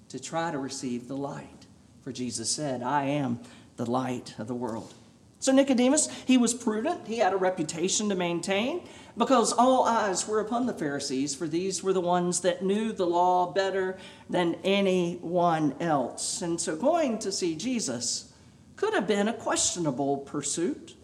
to 0.10 0.20
try 0.20 0.52
to 0.52 0.58
receive 0.58 1.08
the 1.08 1.18
light. 1.18 1.66
For 2.02 2.12
Jesus 2.12 2.50
said, 2.50 2.84
I 2.84 3.06
am 3.06 3.40
the 3.78 3.90
light 3.90 4.36
of 4.38 4.48
the 4.48 4.56
world. 4.56 4.94
So 5.40 5.52
Nicodemus, 5.52 6.08
he 6.26 6.38
was 6.38 6.54
prudent. 6.54 7.06
He 7.06 7.18
had 7.18 7.34
a 7.34 7.38
reputation 7.38 8.08
to 8.10 8.16
maintain 8.16 8.88
because 9.18 9.54
all 9.54 9.86
eyes 9.86 10.28
were 10.28 10.40
upon 10.40 10.66
the 10.66 10.74
Pharisees, 10.74 11.36
for 11.36 11.48
these 11.48 11.84
were 11.84 11.94
the 11.94 12.02
ones 12.02 12.42
that 12.42 12.64
knew 12.64 12.92
the 12.92 13.06
law 13.06 13.52
better 13.52 13.98
than 14.30 14.56
anyone 14.64 15.76
else. 15.80 16.42
And 16.42 16.60
so 16.60 16.76
going 16.76 17.20
to 17.20 17.32
see 17.32 17.56
Jesus 17.56 18.34
could 18.76 18.94
have 18.94 19.08
been 19.08 19.28
a 19.28 19.34
questionable 19.34 20.18
pursuit. 20.18 20.96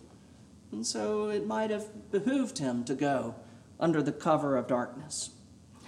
And 0.71 0.85
so 0.85 1.29
it 1.29 1.45
might 1.45 1.69
have 1.69 2.11
behooved 2.11 2.57
him 2.57 2.83
to 2.85 2.95
go 2.95 3.35
under 3.79 4.01
the 4.01 4.11
cover 4.11 4.57
of 4.57 4.67
darkness. 4.67 5.31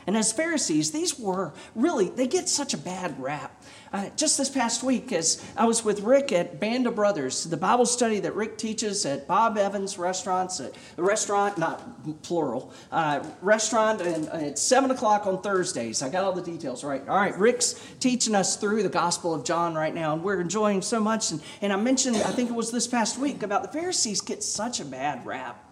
And 0.08 0.18
as 0.18 0.32
Pharisees, 0.32 0.92
these 0.92 1.18
were 1.20 1.54
really, 1.76 2.10
they 2.10 2.28
get 2.28 2.50
such 2.50 2.74
a 2.74 2.78
bad 2.78 3.22
rap. 3.22 3.64
Uh, 3.94 4.10
just 4.16 4.38
this 4.38 4.50
past 4.50 4.84
week, 4.84 5.12
as 5.12 5.44
I 5.58 5.66
was 5.66 5.84
with 5.84 6.00
Rick 6.00 6.32
at 6.32 6.62
Band 6.62 6.88
of 6.88 6.96
Brothers, 6.96 7.44
the 7.44 7.58
Bible 7.58 7.86
study 7.86 8.22
that 8.22 8.34
Rick 8.36 8.58
teaches 8.58 9.06
at 9.06 9.28
Bob 9.28 9.58
Evans 9.58 9.98
Restaurants, 9.98 10.62
at 10.62 10.74
restaurant, 10.96 11.58
not 11.58 12.24
plural, 12.24 12.74
uh, 12.94 13.22
restaurant 13.42 14.00
and, 14.00 14.30
uh, 14.30 14.48
at 14.48 14.58
7 14.58 14.92
o'clock 14.92 15.28
on 15.28 15.42
Thursdays. 15.42 16.02
I 16.02 16.08
got 16.08 16.24
all 16.24 16.32
the 16.32 16.42
details 16.42 16.86
right. 16.86 17.06
All 17.06 17.18
right, 17.18 17.38
Rick's 17.38 17.76
teaching 18.00 18.34
us 18.34 18.56
through 18.56 18.84
the 18.84 18.90
Gospel 18.90 19.34
of 19.34 19.44
John 19.44 19.76
right 19.76 19.94
now, 19.94 20.14
and 20.14 20.24
we're 20.24 20.40
enjoying 20.40 20.82
so 20.82 21.02
much. 21.02 21.32
And, 21.32 21.42
and 21.62 21.74
I 21.74 21.76
mentioned, 21.76 22.16
I 22.16 22.32
think 22.32 22.50
it 22.50 22.56
was 22.56 22.72
this 22.72 22.88
past 22.88 23.18
week, 23.18 23.44
about 23.44 23.62
the 23.62 23.78
Pharisees 23.78 24.22
get 24.22 24.42
such 24.42 24.80
a 24.80 24.86
bad 24.86 25.26
rap. 25.26 25.71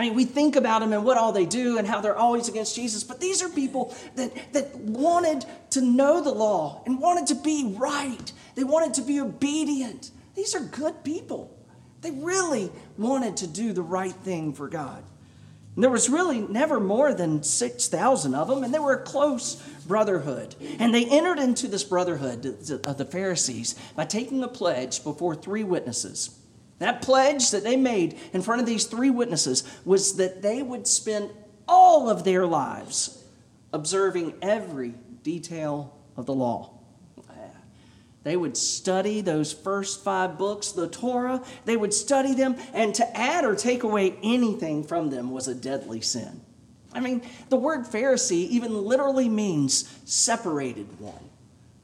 I 0.00 0.04
mean, 0.04 0.14
we 0.14 0.24
think 0.24 0.56
about 0.56 0.80
them 0.80 0.94
and 0.94 1.04
what 1.04 1.18
all 1.18 1.30
they 1.30 1.44
do 1.44 1.76
and 1.76 1.86
how 1.86 2.00
they're 2.00 2.16
always 2.16 2.48
against 2.48 2.74
Jesus, 2.74 3.04
but 3.04 3.20
these 3.20 3.42
are 3.42 3.50
people 3.50 3.94
that, 4.16 4.32
that 4.54 4.74
wanted 4.76 5.44
to 5.72 5.82
know 5.82 6.22
the 6.22 6.32
law 6.32 6.82
and 6.86 6.98
wanted 6.98 7.26
to 7.26 7.34
be 7.34 7.74
right. 7.76 8.32
They 8.54 8.64
wanted 8.64 8.94
to 8.94 9.02
be 9.02 9.20
obedient. 9.20 10.10
These 10.34 10.54
are 10.54 10.60
good 10.60 11.04
people. 11.04 11.54
They 12.00 12.12
really 12.12 12.72
wanted 12.96 13.36
to 13.38 13.46
do 13.46 13.74
the 13.74 13.82
right 13.82 14.14
thing 14.14 14.54
for 14.54 14.68
God. 14.68 15.04
And 15.74 15.84
there 15.84 15.90
was 15.90 16.08
really 16.08 16.40
never 16.40 16.80
more 16.80 17.12
than 17.12 17.42
6,000 17.42 18.34
of 18.34 18.48
them, 18.48 18.64
and 18.64 18.72
they 18.72 18.78
were 18.78 18.94
a 18.94 19.02
close 19.02 19.56
brotherhood. 19.86 20.54
And 20.78 20.94
they 20.94 21.04
entered 21.04 21.38
into 21.38 21.68
this 21.68 21.84
brotherhood 21.84 22.46
of 22.86 22.96
the 22.96 23.04
Pharisees 23.04 23.74
by 23.94 24.06
taking 24.06 24.42
a 24.42 24.48
pledge 24.48 25.04
before 25.04 25.34
three 25.34 25.62
witnesses. 25.62 26.39
That 26.80 27.02
pledge 27.02 27.50
that 27.50 27.62
they 27.62 27.76
made 27.76 28.18
in 28.32 28.42
front 28.42 28.60
of 28.60 28.66
these 28.66 28.86
three 28.86 29.10
witnesses 29.10 29.64
was 29.84 30.16
that 30.16 30.42
they 30.42 30.62
would 30.62 30.86
spend 30.86 31.30
all 31.68 32.08
of 32.08 32.24
their 32.24 32.46
lives 32.46 33.22
observing 33.72 34.34
every 34.42 34.94
detail 35.22 35.94
of 36.16 36.26
the 36.26 36.34
law. 36.34 36.80
They 38.22 38.36
would 38.36 38.56
study 38.56 39.20
those 39.20 39.52
first 39.52 40.04
five 40.04 40.36
books, 40.36 40.72
the 40.72 40.88
Torah. 40.88 41.42
They 41.64 41.76
would 41.76 41.94
study 41.94 42.34
them, 42.34 42.56
and 42.74 42.94
to 42.96 43.16
add 43.16 43.44
or 43.44 43.54
take 43.54 43.82
away 43.82 44.18
anything 44.22 44.84
from 44.84 45.08
them 45.08 45.30
was 45.30 45.48
a 45.48 45.54
deadly 45.54 46.02
sin. 46.02 46.42
I 46.92 47.00
mean, 47.00 47.22
the 47.48 47.56
word 47.56 47.86
Pharisee 47.86 48.48
even 48.48 48.84
literally 48.84 49.28
means 49.28 49.88
separated 50.04 51.00
one. 51.00 51.30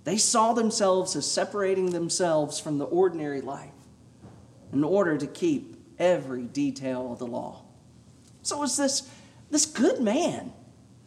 They 0.05 0.19
saw 0.19 0.53
themselves 0.53 1.17
as 1.17 1.31
separating 1.31 1.91
themselves 1.91 2.61
from 2.61 2.79
the 2.79 2.85
ordinary 2.85 3.41
life 3.41 3.71
in 4.73 4.85
order 4.85 5.17
to 5.17 5.27
keep 5.27 5.77
every 5.99 6.43
detail 6.43 7.13
of 7.13 7.19
the 7.19 7.27
law. 7.27 7.63
So 8.43 8.57
it 8.59 8.61
was 8.61 8.77
this, 8.77 9.09
this 9.51 9.67
good 9.67 10.01
man 10.01 10.53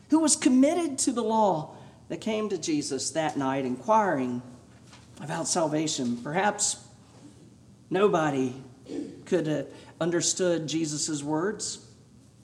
who 0.10 0.20
was 0.20 0.36
committed 0.36 0.98
to 1.00 1.12
the 1.12 1.24
law 1.24 1.76
that 2.10 2.22
came 2.22 2.50
to 2.50 2.58
Jesus 2.58 3.12
that 3.12 3.38
night 3.38 3.66
inquiring 3.66 4.42
about 5.22 5.48
salvation. 5.48 6.18
Perhaps 6.18 6.84
nobody 7.90 8.54
could 9.26 9.48
have 9.48 9.68
understood 10.02 10.68
Jesus' 10.68 11.24
words. 11.24 11.86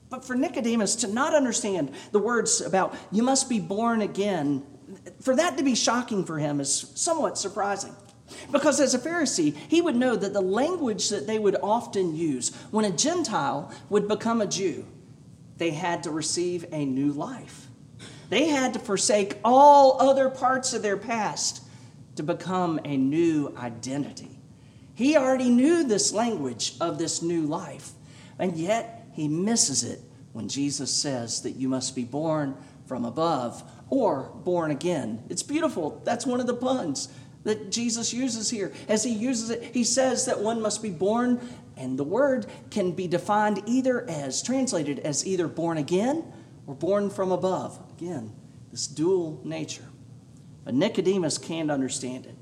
But 0.08 0.24
for 0.24 0.36
Nicodemus 0.36 0.96
to 0.96 1.08
not 1.08 1.34
understand 1.34 1.92
the 2.12 2.20
words 2.20 2.60
about 2.60 2.94
you 3.10 3.22
must 3.22 3.48
be 3.48 3.58
born 3.58 4.02
again, 4.02 4.62
for 5.20 5.34
that 5.34 5.58
to 5.58 5.64
be 5.64 5.74
shocking 5.74 6.24
for 6.24 6.38
him 6.38 6.60
is 6.60 6.92
somewhat 6.94 7.36
surprising. 7.38 7.94
Because 8.50 8.80
as 8.80 8.94
a 8.94 8.98
Pharisee, 8.98 9.54
he 9.54 9.80
would 9.80 9.96
know 9.96 10.16
that 10.16 10.32
the 10.32 10.40
language 10.40 11.08
that 11.10 11.26
they 11.26 11.38
would 11.38 11.56
often 11.62 12.16
use 12.16 12.54
when 12.70 12.84
a 12.84 12.90
Gentile 12.90 13.72
would 13.88 14.08
become 14.08 14.40
a 14.40 14.46
Jew, 14.46 14.84
they 15.58 15.70
had 15.70 16.02
to 16.02 16.10
receive 16.10 16.66
a 16.72 16.84
new 16.84 17.12
life. 17.12 17.68
They 18.28 18.48
had 18.48 18.72
to 18.74 18.78
forsake 18.78 19.38
all 19.44 20.00
other 20.00 20.28
parts 20.28 20.72
of 20.72 20.82
their 20.82 20.96
past 20.96 21.62
to 22.16 22.22
become 22.22 22.80
a 22.84 22.96
new 22.96 23.54
identity. 23.56 24.40
He 24.94 25.16
already 25.16 25.50
knew 25.50 25.84
this 25.84 26.12
language 26.12 26.74
of 26.80 26.98
this 26.98 27.22
new 27.22 27.42
life, 27.42 27.92
and 28.38 28.56
yet 28.56 29.06
he 29.12 29.28
misses 29.28 29.84
it 29.84 30.00
when 30.32 30.48
Jesus 30.48 30.92
says 30.92 31.42
that 31.42 31.52
you 31.52 31.68
must 31.68 31.94
be 31.94 32.04
born 32.04 32.56
from 32.86 33.04
above 33.04 33.62
or 33.88 34.30
born 34.44 34.70
again. 34.70 35.22
It's 35.28 35.42
beautiful. 35.42 36.00
That's 36.04 36.26
one 36.26 36.40
of 36.40 36.46
the 36.46 36.54
puns 36.54 37.08
that 37.46 37.70
Jesus 37.70 38.12
uses 38.12 38.50
here. 38.50 38.72
As 38.88 39.04
he 39.04 39.12
uses 39.12 39.50
it, 39.50 39.62
he 39.72 39.84
says 39.84 40.26
that 40.26 40.40
one 40.40 40.60
must 40.60 40.82
be 40.82 40.90
born, 40.90 41.40
and 41.76 41.96
the 41.96 42.04
word 42.04 42.46
can 42.70 42.90
be 42.90 43.06
defined 43.06 43.62
either 43.66 44.04
as 44.10 44.42
translated 44.42 44.98
as 44.98 45.24
either 45.24 45.46
born 45.46 45.78
again 45.78 46.24
or 46.66 46.74
born 46.74 47.08
from 47.08 47.30
above. 47.30 47.78
Again, 47.96 48.32
this 48.72 48.88
dual 48.88 49.40
nature. 49.44 49.84
But 50.64 50.74
Nicodemus 50.74 51.38
can't 51.38 51.70
understand 51.70 52.26
it. 52.26 52.34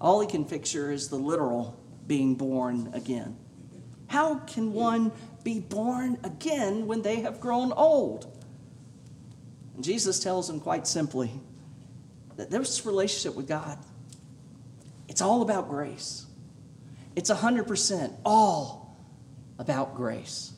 All 0.00 0.20
he 0.20 0.28
can 0.28 0.44
picture 0.44 0.92
is 0.92 1.08
the 1.08 1.16
literal 1.16 1.76
being 2.06 2.36
born 2.36 2.88
again. 2.94 3.36
How 4.06 4.36
can 4.36 4.72
one 4.72 5.10
be 5.42 5.58
born 5.58 6.18
again 6.22 6.86
when 6.86 7.02
they 7.02 7.16
have 7.22 7.40
grown 7.40 7.72
old? 7.72 8.32
And 9.74 9.82
Jesus 9.82 10.20
tells 10.20 10.48
him 10.48 10.60
quite 10.60 10.86
simply 10.86 11.32
that 12.36 12.50
this 12.50 12.84
relationship 12.86 13.36
with 13.36 13.48
God, 13.48 13.78
it's 15.08 15.20
all 15.20 15.42
about 15.42 15.68
grace. 15.68 16.26
It's 17.14 17.30
100% 17.30 18.14
all 18.24 18.96
about 19.58 19.94
grace. 19.94 20.52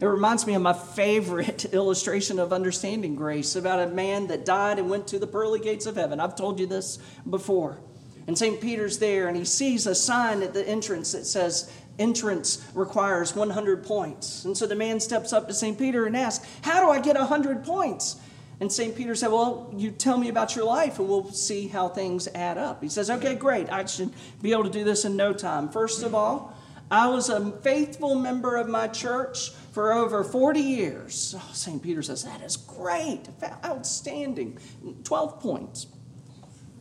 It 0.00 0.06
reminds 0.06 0.46
me 0.48 0.54
of 0.54 0.62
my 0.62 0.72
favorite 0.72 1.64
illustration 1.72 2.38
of 2.38 2.52
understanding 2.52 3.14
grace 3.14 3.54
about 3.54 3.78
a 3.78 3.86
man 3.86 4.26
that 4.26 4.44
died 4.44 4.78
and 4.78 4.90
went 4.90 5.06
to 5.08 5.18
the 5.18 5.28
pearly 5.28 5.60
gates 5.60 5.86
of 5.86 5.94
heaven. 5.94 6.18
I've 6.18 6.34
told 6.34 6.58
you 6.58 6.66
this 6.66 6.98
before. 7.28 7.78
And 8.26 8.36
St. 8.36 8.60
Peter's 8.60 8.98
there, 8.98 9.28
and 9.28 9.36
he 9.36 9.44
sees 9.44 9.86
a 9.86 9.94
sign 9.94 10.42
at 10.42 10.54
the 10.54 10.68
entrance 10.68 11.12
that 11.12 11.24
says, 11.24 11.72
Entrance 11.98 12.66
requires 12.74 13.36
100 13.36 13.84
points. 13.84 14.44
And 14.44 14.56
so 14.56 14.66
the 14.66 14.74
man 14.74 14.98
steps 14.98 15.32
up 15.32 15.46
to 15.48 15.54
St. 15.54 15.78
Peter 15.78 16.06
and 16.06 16.16
asks, 16.16 16.46
How 16.62 16.84
do 16.84 16.90
I 16.90 17.00
get 17.00 17.16
100 17.16 17.64
points? 17.64 18.16
And 18.62 18.70
St. 18.70 18.94
Peter 18.94 19.16
said, 19.16 19.32
Well, 19.32 19.74
you 19.76 19.90
tell 19.90 20.16
me 20.16 20.28
about 20.28 20.54
your 20.54 20.64
life 20.64 21.00
and 21.00 21.08
we'll 21.08 21.32
see 21.32 21.66
how 21.66 21.88
things 21.88 22.28
add 22.32 22.58
up. 22.58 22.80
He 22.80 22.88
says, 22.88 23.10
Okay, 23.10 23.34
great. 23.34 23.68
I 23.72 23.84
should 23.86 24.12
be 24.40 24.52
able 24.52 24.62
to 24.62 24.70
do 24.70 24.84
this 24.84 25.04
in 25.04 25.16
no 25.16 25.32
time. 25.32 25.68
First 25.68 26.04
of 26.04 26.14
all, 26.14 26.56
I 26.88 27.08
was 27.08 27.28
a 27.28 27.50
faithful 27.62 28.14
member 28.14 28.54
of 28.54 28.68
my 28.68 28.86
church 28.86 29.50
for 29.72 29.92
over 29.92 30.22
40 30.22 30.60
years. 30.60 31.34
Oh, 31.36 31.50
St. 31.52 31.82
Peter 31.82 32.02
says, 32.02 32.22
That 32.22 32.40
is 32.40 32.56
great, 32.56 33.22
outstanding. 33.64 34.60
12 35.02 35.40
points. 35.40 35.88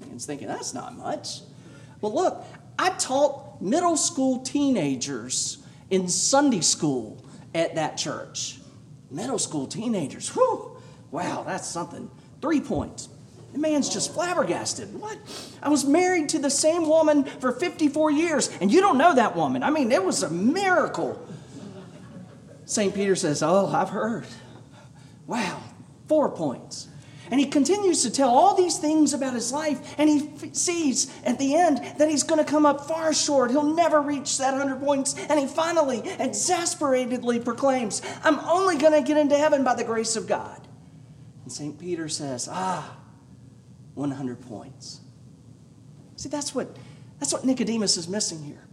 Man's 0.01 0.27
thinking, 0.27 0.49
That's 0.49 0.75
not 0.75 0.95
much. 0.95 1.39
Well, 1.99 2.13
look, 2.13 2.45
I 2.77 2.91
taught 2.91 3.59
middle 3.59 3.97
school 3.97 4.41
teenagers 4.41 5.65
in 5.89 6.07
Sunday 6.09 6.61
school 6.61 7.25
at 7.55 7.73
that 7.73 7.97
church. 7.97 8.59
Middle 9.09 9.39
school 9.39 9.65
teenagers, 9.65 10.29
whew, 10.29 10.70
wow, 11.11 11.43
that's 11.45 11.67
something. 11.67 12.09
Three 12.41 12.61
points. 12.61 13.09
The 13.53 13.59
man's 13.59 13.89
just 13.89 14.13
flabbergasted. 14.13 14.93
What? 14.99 15.17
I 15.61 15.69
was 15.69 15.85
married 15.85 16.29
to 16.29 16.39
the 16.39 16.49
same 16.49 16.87
woman 16.87 17.25
for 17.25 17.51
54 17.51 18.11
years, 18.11 18.49
and 18.61 18.71
you 18.71 18.79
don't 18.79 18.97
know 18.97 19.13
that 19.13 19.35
woman. 19.35 19.61
I 19.61 19.69
mean, 19.69 19.91
it 19.91 20.03
was 20.03 20.23
a 20.23 20.29
miracle. 20.29 21.27
St. 22.65 22.95
Peter 22.95 23.15
says, 23.15 23.43
Oh, 23.43 23.67
I've 23.67 23.89
heard. 23.89 24.25
Wow, 25.27 25.61
four 26.07 26.29
points. 26.29 26.87
And 27.29 27.39
he 27.39 27.45
continues 27.45 28.03
to 28.03 28.11
tell 28.11 28.29
all 28.29 28.55
these 28.55 28.77
things 28.77 29.13
about 29.13 29.33
his 29.33 29.53
life, 29.53 29.95
and 29.97 30.09
he 30.09 30.29
f- 30.35 30.53
sees 30.53 31.09
at 31.23 31.39
the 31.39 31.55
end 31.55 31.77
that 31.97 32.09
he's 32.09 32.23
going 32.23 32.43
to 32.43 32.49
come 32.49 32.65
up 32.65 32.87
far 32.87 33.13
short. 33.13 33.51
He'll 33.51 33.73
never 33.73 34.01
reach 34.01 34.37
that 34.37 34.51
100 34.51 34.81
points. 34.81 35.15
And 35.29 35.39
he 35.39 35.47
finally, 35.47 36.01
exasperatedly 36.19 37.39
proclaims, 37.39 38.01
I'm 38.23 38.39
only 38.39 38.77
going 38.77 38.91
to 38.91 39.01
get 39.01 39.15
into 39.15 39.37
heaven 39.37 39.63
by 39.63 39.75
the 39.75 39.85
grace 39.85 40.17
of 40.17 40.27
God. 40.27 40.59
And 41.51 41.57
St. 41.57 41.77
Peter 41.77 42.07
says, 42.07 42.47
Ah, 42.49 42.95
100 43.95 44.39
points. 44.39 45.01
See, 46.15 46.29
that's 46.29 46.55
what, 46.55 46.77
that's 47.19 47.33
what 47.33 47.43
Nicodemus 47.43 47.97
is 47.97 48.07
missing 48.07 48.41
here. 48.41 48.63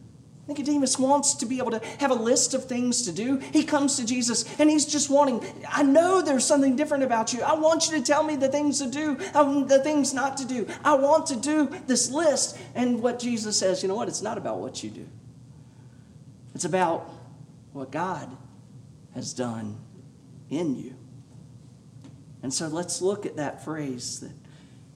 Nicodemus 0.47 0.97
wants 0.97 1.35
to 1.35 1.47
be 1.47 1.59
able 1.59 1.73
to 1.73 1.85
have 1.99 2.13
a 2.13 2.15
list 2.15 2.55
of 2.55 2.67
things 2.67 3.03
to 3.03 3.13
do. 3.13 3.39
He 3.39 3.65
comes 3.65 3.97
to 3.97 4.07
Jesus 4.07 4.45
and 4.61 4.71
he's 4.71 4.87
just 4.87 5.11
wanting, 5.11 5.45
I 5.69 5.83
know 5.83 6.23
there's 6.23 6.45
something 6.45 6.77
different 6.77 7.03
about 7.03 7.33
you. 7.33 7.43
I 7.43 7.55
want 7.55 7.91
you 7.91 7.99
to 7.99 8.03
tell 8.03 8.23
me 8.23 8.37
the 8.37 8.49
things 8.49 8.79
to 8.79 8.89
do, 8.89 9.19
um, 9.35 9.67
the 9.67 9.83
things 9.83 10.15
not 10.15 10.37
to 10.37 10.45
do. 10.45 10.69
I 10.85 10.95
want 10.95 11.27
to 11.27 11.37
do 11.37 11.67
this 11.89 12.13
list. 12.13 12.57
And 12.77 13.03
what 13.03 13.19
Jesus 13.19 13.59
says, 13.59 13.83
you 13.83 13.89
know 13.89 13.97
what? 13.97 14.07
It's 14.07 14.23
not 14.23 14.39
about 14.39 14.59
what 14.59 14.85
you 14.85 14.91
do, 14.91 15.09
it's 16.55 16.65
about 16.65 17.11
what 17.73 17.91
God 17.91 18.31
has 19.15 19.33
done 19.33 19.81
in 20.49 20.77
you. 20.77 20.98
And 22.43 22.53
so 22.53 22.69
let's 22.69 23.03
look 23.03 23.27
at 23.27 23.37
that 23.37 23.65
phrase 23.65 24.21
that, 24.21 24.33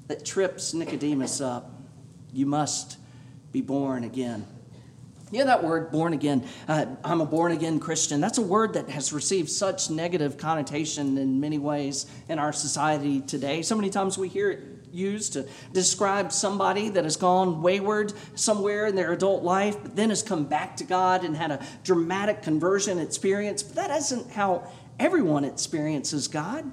that 0.08 0.24
trips 0.24 0.74
Nicodemus 0.74 1.40
up. 1.40 1.70
You 2.32 2.46
must 2.46 2.98
be 3.50 3.60
born 3.60 4.04
again. 4.04 4.46
You 5.32 5.38
know 5.38 5.46
that 5.46 5.64
word, 5.64 5.90
born 5.90 6.12
again? 6.12 6.46
Uh, 6.68 6.84
I'm 7.02 7.22
a 7.22 7.26
born 7.26 7.52
again 7.52 7.80
Christian. 7.80 8.20
That's 8.20 8.36
a 8.36 8.42
word 8.42 8.74
that 8.74 8.90
has 8.90 9.14
received 9.14 9.48
such 9.48 9.88
negative 9.88 10.36
connotation 10.36 11.16
in 11.16 11.40
many 11.40 11.58
ways 11.58 12.04
in 12.28 12.38
our 12.38 12.52
society 12.52 13.22
today. 13.22 13.62
So 13.62 13.74
many 13.74 13.88
times 13.88 14.18
we 14.18 14.28
hear 14.28 14.50
it 14.50 14.60
used 14.92 15.32
to 15.32 15.48
describe 15.72 16.32
somebody 16.32 16.90
that 16.90 17.04
has 17.04 17.16
gone 17.16 17.62
wayward 17.62 18.12
somewhere 18.34 18.86
in 18.86 18.94
their 18.94 19.12
adult 19.12 19.42
life, 19.42 19.82
but 19.82 19.96
then 19.96 20.10
has 20.10 20.22
come 20.22 20.44
back 20.44 20.76
to 20.76 20.84
God 20.84 21.24
and 21.24 21.34
had 21.34 21.50
a 21.50 21.64
dramatic 21.82 22.42
conversion 22.42 22.98
experience. 22.98 23.62
But 23.62 23.76
that 23.76 23.90
isn't 23.90 24.32
how 24.32 24.70
everyone 24.98 25.46
experiences 25.46 26.28
God. 26.28 26.70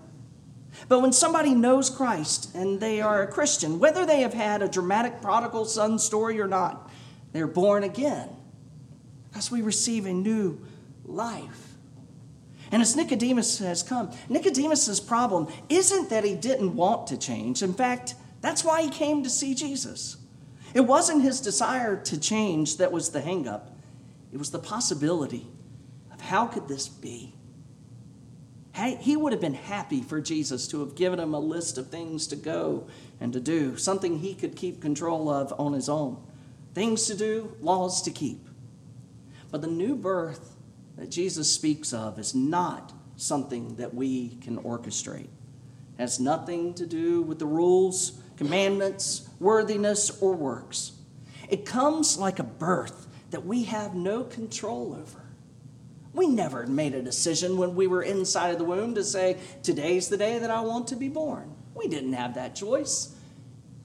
But 0.88 1.02
when 1.02 1.12
somebody 1.12 1.54
knows 1.54 1.90
Christ 1.90 2.56
and 2.56 2.80
they 2.80 3.02
are 3.02 3.24
a 3.24 3.28
Christian, 3.28 3.80
whether 3.80 4.06
they 4.06 4.22
have 4.22 4.34
had 4.34 4.62
a 4.62 4.68
dramatic 4.68 5.22
prodigal 5.22 5.66
son 5.66 6.00
story 6.00 6.40
or 6.40 6.48
not, 6.48 6.90
they're 7.32 7.48
born 7.48 7.84
again 7.84 8.30
because 9.30 9.52
we 9.52 9.62
receive 9.62 10.06
a 10.06 10.14
new 10.14 10.60
life. 11.06 11.76
And 12.72 12.82
as 12.82 12.96
Nicodemus 12.96 13.60
has 13.60 13.84
come, 13.84 14.12
Nicodemus's 14.30 15.00
problem 15.00 15.48
isn't 15.70 16.10
that 16.10 16.24
he 16.24 16.36
didn't 16.36 16.76
want 16.76 17.08
to 17.08 17.18
change. 17.18 17.62
In 17.62 17.74
fact, 17.74 18.16
that's 18.42 18.64
why 18.64 18.84
he 18.84 18.90
came 18.90 19.24
to 19.24 19.30
see 19.30 19.56
Jesus. 19.56 20.18
It 20.74 20.82
wasn't 20.82 21.24
his 21.24 21.42
desire 21.42 21.96
to 22.04 22.20
change 22.20 22.78
that 22.78 22.92
was 22.92 23.10
the 23.10 23.22
hangup. 23.22 23.72
It 24.32 24.38
was 24.38 24.52
the 24.52 24.60
possibility 24.60 25.48
of 26.14 26.22
how 26.22 26.46
could 26.46 26.68
this 26.68 26.88
be? 26.88 27.34
He 28.74 29.18
would 29.18 29.34
have 29.34 29.42
been 29.42 29.56
happy 29.56 30.02
for 30.02 30.22
Jesus 30.22 30.68
to 30.70 30.80
have 30.80 30.96
given 30.96 31.20
him 31.20 31.34
a 31.34 31.40
list 31.40 31.78
of 31.78 31.90
things 31.90 32.28
to 32.28 32.36
go 32.36 32.88
and 33.20 33.34
to 33.34 33.40
do, 33.40 33.76
something 33.76 34.20
he 34.20 34.34
could 34.34 34.56
keep 34.56 34.82
control 34.82 35.30
of 35.30 35.54
on 35.60 35.74
his 35.74 35.90
own. 35.90 36.24
Things 36.74 37.06
to 37.08 37.16
do, 37.16 37.56
laws 37.60 38.02
to 38.04 38.12
keep. 38.12 38.48
But 39.52 39.62
the 39.62 39.68
new 39.68 39.96
birth 39.96 40.56
that 40.98 41.10
Jesus 41.10 41.52
speaks 41.52 41.92
of 41.92 42.20
is 42.20 42.34
not 42.36 42.94
something 43.18 43.76
that 43.76 43.94
we 43.94 44.38
can 44.42 44.58
orchestrate. 44.60 45.24
It 45.24 45.30
has 45.98 46.20
nothing 46.20 46.74
to 46.76 46.86
do 46.86 47.22
with 47.22 47.40
the 47.40 47.46
rules, 47.46 48.22
commandments, 48.38 49.28
worthiness, 49.40 50.22
or 50.22 50.34
works. 50.34 50.94
It 51.50 51.66
comes 51.66 52.18
like 52.18 52.40
a 52.40 52.44
birth 52.44 53.08
that 53.32 53.46
we 53.46 53.64
have 53.64 53.96
no 53.96 54.24
control 54.24 54.94
over. 54.94 55.29
We 56.14 56.28
never 56.28 56.66
made 56.66 56.96
a 56.96 57.02
decision 57.02 57.58
when 57.58 57.76
we 57.76 57.88
were 57.88 58.02
inside 58.02 58.50
of 58.50 58.58
the 58.58 58.66
womb 58.66 58.96
to 58.96 59.04
say, 59.04 59.38
Today's 59.62 60.10
the 60.10 60.18
day 60.18 60.40
that 60.40 60.50
I 60.50 60.62
want 60.62 60.88
to 60.88 60.96
be 60.96 61.10
born. 61.10 61.54
We 61.76 61.88
didn't 61.88 62.14
have 62.14 62.36
that 62.36 62.56
choice. 62.56 63.16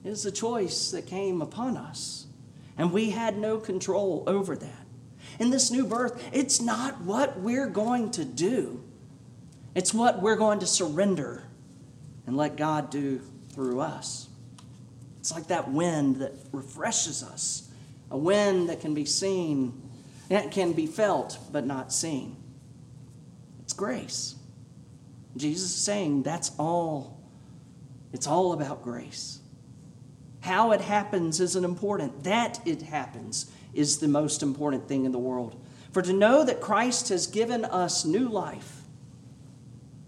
It 0.03 0.09
is 0.09 0.25
a 0.25 0.31
choice 0.31 0.91
that 0.91 1.05
came 1.05 1.41
upon 1.41 1.77
us, 1.77 2.27
and 2.77 2.91
we 2.91 3.11
had 3.11 3.37
no 3.37 3.57
control 3.57 4.23
over 4.27 4.55
that 4.55 4.85
in 5.39 5.49
this 5.49 5.71
new 5.71 5.85
birth, 5.85 6.23
it's 6.31 6.61
not 6.61 7.01
what 7.01 7.39
we're 7.39 7.67
going 7.67 8.11
to 8.11 8.25
do, 8.25 8.83
it's 9.73 9.93
what 9.93 10.21
we're 10.21 10.35
going 10.35 10.59
to 10.59 10.67
surrender 10.67 11.43
and 12.25 12.37
let 12.37 12.55
God 12.55 12.89
do 12.89 13.21
through 13.49 13.81
us. 13.81 14.29
It's 15.19 15.31
like 15.31 15.47
that 15.47 15.71
wind 15.71 16.17
that 16.17 16.33
refreshes 16.51 17.23
us, 17.23 17.69
a 18.11 18.17
wind 18.17 18.69
that 18.69 18.81
can 18.81 18.93
be 18.93 19.05
seen, 19.05 19.84
and 20.29 20.51
can 20.51 20.73
be 20.73 20.87
felt 20.87 21.37
but 21.51 21.65
not 21.65 21.91
seen. 21.91 22.37
It's 23.63 23.73
grace. 23.73 24.35
Jesus 25.37 25.71
is 25.71 25.75
saying 25.75 26.23
that's 26.23 26.51
all. 26.57 27.19
It's 28.13 28.27
all 28.27 28.53
about 28.53 28.83
grace. 28.83 29.39
How 30.41 30.71
it 30.71 30.81
happens 30.81 31.39
isn't 31.39 31.65
important. 31.65 32.23
That 32.23 32.59
it 32.65 32.83
happens 32.83 33.51
is 33.73 33.97
the 33.97 34.07
most 34.07 34.43
important 34.43 34.87
thing 34.87 35.05
in 35.05 35.11
the 35.11 35.19
world. 35.19 35.59
For 35.91 36.01
to 36.01 36.13
know 36.13 36.43
that 36.43 36.61
Christ 36.61 37.09
has 37.09 37.25
given 37.27 37.65
us 37.65 38.05
new 38.05 38.29
life, 38.29 38.81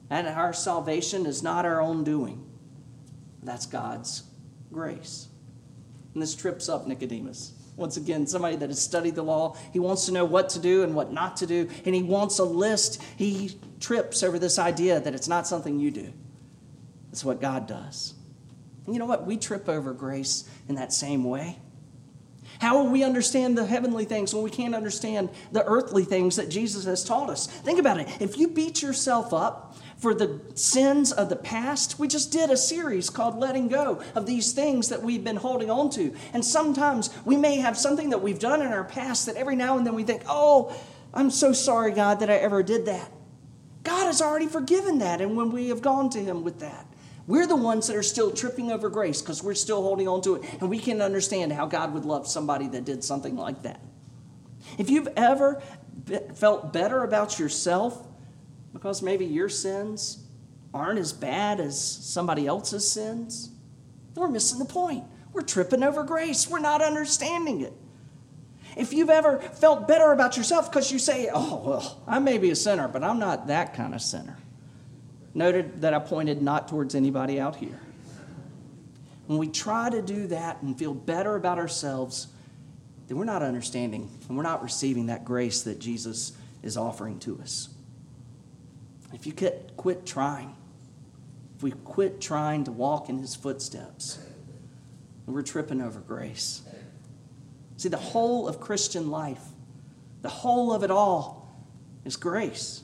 and 0.09 0.27
our 0.27 0.53
salvation 0.53 1.25
is 1.25 1.41
not 1.41 1.65
our 1.65 1.81
own 1.81 2.03
doing, 2.03 2.45
that's 3.41 3.65
God's 3.65 4.23
grace. 4.71 5.27
And 6.13 6.21
this 6.21 6.35
trips 6.35 6.69
up 6.69 6.87
Nicodemus. 6.87 7.53
Once 7.77 7.95
again, 7.95 8.25
somebody 8.25 8.55
that 8.55 8.69
has 8.69 8.81
studied 8.81 9.13
the 9.13 9.23
law, 9.23 9.55
he 9.71 9.79
wants 9.79 10.07
to 10.07 10.11
know 10.11 10.25
what 10.25 10.49
to 10.49 10.59
do 10.59 10.83
and 10.83 10.95
what 10.95 11.13
not 11.13 11.37
to 11.37 11.45
do, 11.45 11.69
and 11.85 11.93
he 11.93 12.01
wants 12.01 12.39
a 12.39 12.43
list. 12.43 13.01
He 13.15 13.55
trips 13.79 14.23
over 14.23 14.39
this 14.39 14.57
idea 14.57 14.99
that 14.99 15.13
it's 15.13 15.27
not 15.27 15.47
something 15.47 15.79
you 15.79 15.91
do, 15.91 16.11
it's 17.11 17.23
what 17.23 17.39
God 17.39 17.67
does. 17.67 18.15
And 18.85 18.95
you 18.95 18.99
know 18.99 19.05
what? 19.05 19.27
We 19.27 19.37
trip 19.37 19.69
over 19.69 19.93
grace 19.93 20.49
in 20.67 20.75
that 20.75 20.91
same 20.91 21.23
way. 21.23 21.59
How 22.59 22.81
will 22.81 22.89
we 22.89 23.03
understand 23.03 23.57
the 23.57 23.65
heavenly 23.65 24.05
things 24.05 24.33
when 24.33 24.43
we 24.43 24.49
can't 24.49 24.73
understand 24.73 25.29
the 25.51 25.63
earthly 25.65 26.03
things 26.03 26.37
that 26.37 26.49
Jesus 26.49 26.85
has 26.85 27.03
taught 27.03 27.29
us? 27.29 27.45
Think 27.45 27.79
about 27.79 27.99
it. 27.99 28.07
If 28.19 28.37
you 28.37 28.47
beat 28.47 28.81
yourself 28.81 29.33
up 29.33 29.66
for 29.97 30.13
the 30.13 30.39
sins 30.53 31.11
of 31.11 31.29
the 31.29 31.35
past, 31.35 31.97
we 31.97 32.07
just 32.07 32.31
did 32.31 32.51
a 32.51 32.57
series 32.57 33.09
called 33.09 33.37
Letting 33.37 33.67
Go 33.67 34.01
of 34.13 34.25
these 34.27 34.53
things 34.53 34.89
that 34.89 35.01
we've 35.01 35.23
been 35.23 35.37
holding 35.37 35.71
on 35.71 35.89
to. 35.91 36.13
And 36.33 36.45
sometimes 36.45 37.09
we 37.25 37.35
may 37.35 37.57
have 37.57 37.77
something 37.77 38.11
that 38.11 38.21
we've 38.21 38.39
done 38.39 38.61
in 38.61 38.67
our 38.67 38.83
past 38.83 39.25
that 39.25 39.35
every 39.35 39.55
now 39.55 39.77
and 39.77 39.85
then 39.85 39.95
we 39.95 40.03
think, 40.03 40.21
oh, 40.27 40.75
I'm 41.13 41.31
so 41.31 41.51
sorry, 41.51 41.91
God, 41.91 42.19
that 42.19 42.29
I 42.29 42.35
ever 42.35 42.61
did 42.61 42.85
that. 42.85 43.11
God 43.83 44.05
has 44.05 44.21
already 44.21 44.47
forgiven 44.47 44.99
that, 44.99 45.21
and 45.21 45.35
when 45.35 45.49
we 45.49 45.69
have 45.69 45.81
gone 45.81 46.09
to 46.11 46.19
Him 46.19 46.43
with 46.43 46.59
that. 46.59 46.85
We're 47.25 47.47
the 47.47 47.55
ones 47.55 47.87
that 47.87 47.95
are 47.95 48.03
still 48.03 48.31
tripping 48.31 48.71
over 48.71 48.89
grace 48.89 49.21
because 49.21 49.43
we're 49.43 49.55
still 49.55 49.81
holding 49.81 50.07
on 50.07 50.21
to 50.21 50.35
it. 50.35 50.45
And 50.61 50.69
we 50.69 50.79
can 50.79 51.01
understand 51.01 51.51
how 51.51 51.65
God 51.65 51.93
would 51.93 52.05
love 52.05 52.27
somebody 52.27 52.67
that 52.69 52.85
did 52.85 53.03
something 53.03 53.35
like 53.35 53.63
that. 53.63 53.81
If 54.77 54.89
you've 54.89 55.09
ever 55.17 55.61
felt 56.35 56.71
better 56.71 57.03
about 57.03 57.37
yourself 57.37 58.06
because 58.77 59.01
maybe 59.01 59.25
your 59.25 59.49
sins 59.49 60.23
aren't 60.71 60.99
as 60.99 61.11
bad 61.11 61.59
as 61.59 61.81
somebody 61.81 62.45
else's 62.45 62.87
sins, 62.87 63.49
we're 64.13 64.27
missing 64.27 64.59
the 64.59 64.65
point. 64.65 65.03
We're 65.33 65.41
tripping 65.41 65.81
over 65.81 66.03
grace. 66.03 66.47
We're 66.47 66.59
not 66.59 66.83
understanding 66.83 67.61
it. 67.61 67.73
If 68.75 68.93
you've 68.93 69.09
ever 69.09 69.39
felt 69.39 69.87
better 69.87 70.11
about 70.11 70.37
yourself 70.37 70.71
because 70.71 70.91
you 70.91 70.99
say, 70.99 71.27
oh, 71.33 71.63
well, 71.65 72.03
I 72.05 72.19
may 72.19 72.37
be 72.37 72.51
a 72.51 72.55
sinner, 72.55 72.87
but 72.87 73.03
I'm 73.03 73.17
not 73.17 73.47
that 73.47 73.73
kind 73.73 73.95
of 73.95 74.01
sinner. 74.01 74.37
Noted 75.33 75.81
that 75.81 75.95
I 75.95 75.99
pointed 75.99 76.43
not 76.43 76.67
towards 76.67 76.93
anybody 76.93 77.39
out 77.39 77.55
here. 77.55 77.79
When 79.25 79.39
we 79.39 79.47
try 79.47 79.89
to 79.89 80.03
do 80.03 80.27
that 80.27 80.61
and 80.61 80.77
feel 80.77 80.93
better 80.93 81.35
about 81.35 81.57
ourselves, 81.57 82.27
then 83.07 83.17
we're 83.17 83.25
not 83.25 83.41
understanding 83.41 84.07
and 84.27 84.37
we're 84.37 84.43
not 84.43 84.61
receiving 84.61 85.07
that 85.07 85.25
grace 85.25 85.63
that 85.63 85.79
Jesus 85.79 86.33
is 86.61 86.77
offering 86.77 87.17
to 87.21 87.39
us. 87.41 87.69
If 89.13 89.25
you 89.25 89.33
quit, 89.77 90.05
trying, 90.05 90.55
if 91.55 91.63
we 91.63 91.71
quit 91.71 92.19
trying 92.19 92.65
to 92.65 92.71
walk 92.71 93.09
in 93.09 93.19
his 93.19 93.35
footsteps, 93.35 94.19
we're 95.25 95.41
tripping 95.41 95.81
over 95.81 95.99
grace. 95.99 96.61
See, 97.77 97.89
the 97.89 97.97
whole 97.97 98.47
of 98.47 98.59
Christian 98.59 99.09
life, 99.09 99.43
the 100.21 100.29
whole 100.29 100.73
of 100.73 100.83
it 100.83 100.91
all, 100.91 101.65
is 102.05 102.15
grace. 102.15 102.83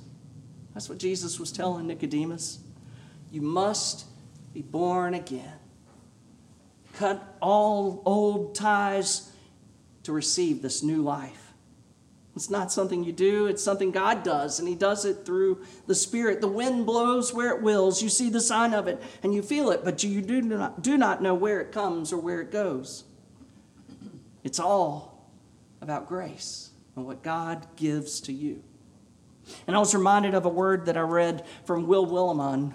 That's 0.73 0.89
what 0.89 0.97
Jesus 0.97 1.39
was 1.39 1.51
telling 1.51 1.87
Nicodemus. 1.87 2.59
You 3.31 3.41
must 3.41 4.05
be 4.53 4.61
born 4.61 5.13
again. 5.13 5.53
Cut 6.93 7.37
all 7.41 8.01
old 8.05 8.55
ties 8.55 9.31
to 10.03 10.11
receive 10.11 10.61
this 10.61 10.83
new 10.83 11.01
life. 11.01 11.42
It's 12.35 12.49
not 12.49 12.71
something 12.71 13.03
you 13.03 13.11
do, 13.11 13.45
it's 13.45 13.63
something 13.63 13.91
God 13.91 14.23
does, 14.23 14.59
and 14.59 14.67
He 14.67 14.73
does 14.73 15.05
it 15.05 15.23
through 15.25 15.63
the 15.85 15.93
Spirit. 15.93 16.41
The 16.41 16.47
wind 16.47 16.85
blows 16.85 17.31
where 17.31 17.55
it 17.55 17.61
wills. 17.61 18.01
You 18.01 18.09
see 18.09 18.29
the 18.29 18.41
sign 18.41 18.73
of 18.73 18.87
it 18.87 19.01
and 19.21 19.33
you 19.33 19.43
feel 19.43 19.69
it, 19.69 19.83
but 19.83 20.03
you 20.03 20.21
do 20.21 20.41
not, 20.41 20.81
do 20.81 20.97
not 20.97 21.21
know 21.21 21.35
where 21.35 21.61
it 21.61 21.71
comes 21.71 22.11
or 22.11 22.17
where 22.17 22.41
it 22.41 22.51
goes. 22.51 23.03
It's 24.43 24.59
all 24.59 25.29
about 25.79 26.07
grace 26.07 26.71
and 26.95 27.05
what 27.05 27.21
God 27.21 27.67
gives 27.75 28.19
to 28.21 28.33
you. 28.33 28.63
And 29.67 29.75
I 29.75 29.79
was 29.79 29.93
reminded 29.93 30.33
of 30.33 30.45
a 30.45 30.49
word 30.49 30.87
that 30.87 30.97
I 30.97 31.01
read 31.01 31.45
from 31.65 31.85
Will 31.85 32.07
Willimon, 32.07 32.73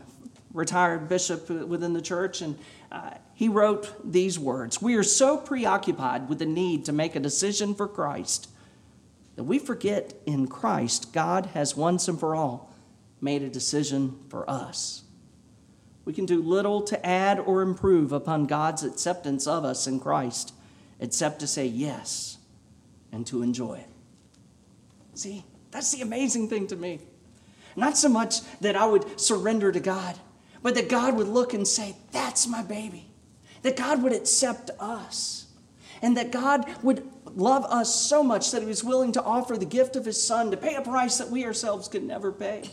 retired 0.52 1.08
bishop 1.08 1.50
within 1.50 1.94
the 1.94 2.02
church, 2.02 2.42
and 2.42 2.58
uh, 2.92 3.10
he 3.34 3.48
wrote 3.48 4.12
these 4.12 4.38
words 4.38 4.80
We 4.80 4.94
are 4.94 5.02
so 5.02 5.36
preoccupied 5.36 6.28
with 6.28 6.38
the 6.38 6.46
need 6.46 6.84
to 6.84 6.92
make 6.92 7.16
a 7.16 7.20
decision 7.20 7.74
for 7.74 7.88
Christ 7.88 8.48
that 9.38 9.44
we 9.44 9.60
forget 9.60 10.14
in 10.26 10.48
Christ, 10.48 11.12
God 11.12 11.46
has 11.54 11.76
once 11.76 12.08
and 12.08 12.18
for 12.18 12.34
all 12.34 12.74
made 13.20 13.40
a 13.40 13.48
decision 13.48 14.18
for 14.28 14.50
us. 14.50 15.04
We 16.04 16.12
can 16.12 16.26
do 16.26 16.42
little 16.42 16.82
to 16.82 17.06
add 17.06 17.38
or 17.38 17.62
improve 17.62 18.10
upon 18.10 18.46
God's 18.46 18.82
acceptance 18.82 19.46
of 19.46 19.64
us 19.64 19.86
in 19.86 20.00
Christ, 20.00 20.54
except 20.98 21.38
to 21.38 21.46
say 21.46 21.66
yes 21.66 22.38
and 23.12 23.24
to 23.28 23.42
enjoy 23.42 23.74
it. 23.74 23.88
See, 25.14 25.44
that's 25.70 25.92
the 25.92 26.02
amazing 26.02 26.48
thing 26.48 26.66
to 26.66 26.74
me. 26.74 26.98
Not 27.76 27.96
so 27.96 28.08
much 28.08 28.40
that 28.60 28.74
I 28.74 28.86
would 28.86 29.20
surrender 29.20 29.70
to 29.70 29.78
God, 29.78 30.18
but 30.64 30.74
that 30.74 30.88
God 30.88 31.14
would 31.14 31.28
look 31.28 31.54
and 31.54 31.68
say, 31.68 31.94
That's 32.10 32.48
my 32.48 32.64
baby. 32.64 33.08
That 33.62 33.76
God 33.76 34.02
would 34.02 34.12
accept 34.12 34.72
us. 34.80 35.37
And 36.02 36.16
that 36.16 36.30
God 36.30 36.64
would 36.82 37.08
love 37.24 37.64
us 37.64 37.94
so 37.94 38.22
much 38.22 38.50
that 38.52 38.62
he 38.62 38.68
was 38.68 38.84
willing 38.84 39.12
to 39.12 39.22
offer 39.22 39.56
the 39.56 39.64
gift 39.66 39.96
of 39.96 40.04
his 40.04 40.22
son 40.22 40.50
to 40.50 40.56
pay 40.56 40.74
a 40.74 40.82
price 40.82 41.18
that 41.18 41.30
we 41.30 41.44
ourselves 41.44 41.88
could 41.88 42.02
never 42.02 42.32
pay 42.32 42.70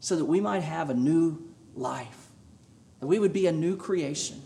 so 0.00 0.16
that 0.16 0.24
we 0.24 0.40
might 0.40 0.62
have 0.62 0.90
a 0.90 0.94
new 0.94 1.42
life, 1.74 2.28
that 3.00 3.06
we 3.06 3.18
would 3.18 3.32
be 3.32 3.46
a 3.46 3.52
new 3.52 3.76
creation. 3.76 4.42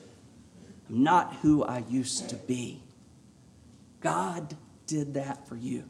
I'm 0.88 1.02
not 1.02 1.34
who 1.36 1.64
I 1.64 1.84
used 1.88 2.30
to 2.30 2.36
be. 2.36 2.82
God 4.00 4.56
did 4.86 5.14
that 5.14 5.46
for 5.48 5.56
you 5.56 5.84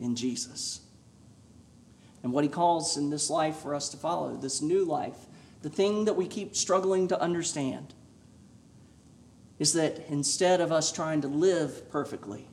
in 0.00 0.16
Jesus. 0.16 0.80
And 2.22 2.32
what 2.32 2.44
he 2.44 2.50
calls 2.50 2.96
in 2.96 3.10
this 3.10 3.28
life 3.28 3.56
for 3.56 3.74
us 3.74 3.90
to 3.90 3.98
follow, 3.98 4.34
this 4.36 4.62
new 4.62 4.84
life, 4.84 5.26
the 5.60 5.68
thing 5.68 6.06
that 6.06 6.14
we 6.14 6.26
keep 6.26 6.56
struggling 6.56 7.08
to 7.08 7.20
understand, 7.20 7.92
is 9.58 9.72
that 9.74 10.00
instead 10.08 10.60
of 10.60 10.72
us 10.72 10.90
trying 10.90 11.20
to 11.20 11.28
live 11.28 11.90
perfectly, 11.90 12.48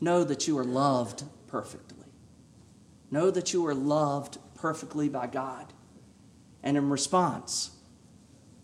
know 0.00 0.24
that 0.24 0.46
you 0.46 0.58
are 0.58 0.64
loved 0.64 1.24
perfectly. 1.46 2.06
Know 3.10 3.30
that 3.30 3.52
you 3.52 3.66
are 3.66 3.74
loved 3.74 4.38
perfectly 4.54 5.08
by 5.08 5.26
God. 5.26 5.72
And 6.62 6.76
in 6.76 6.90
response, 6.90 7.70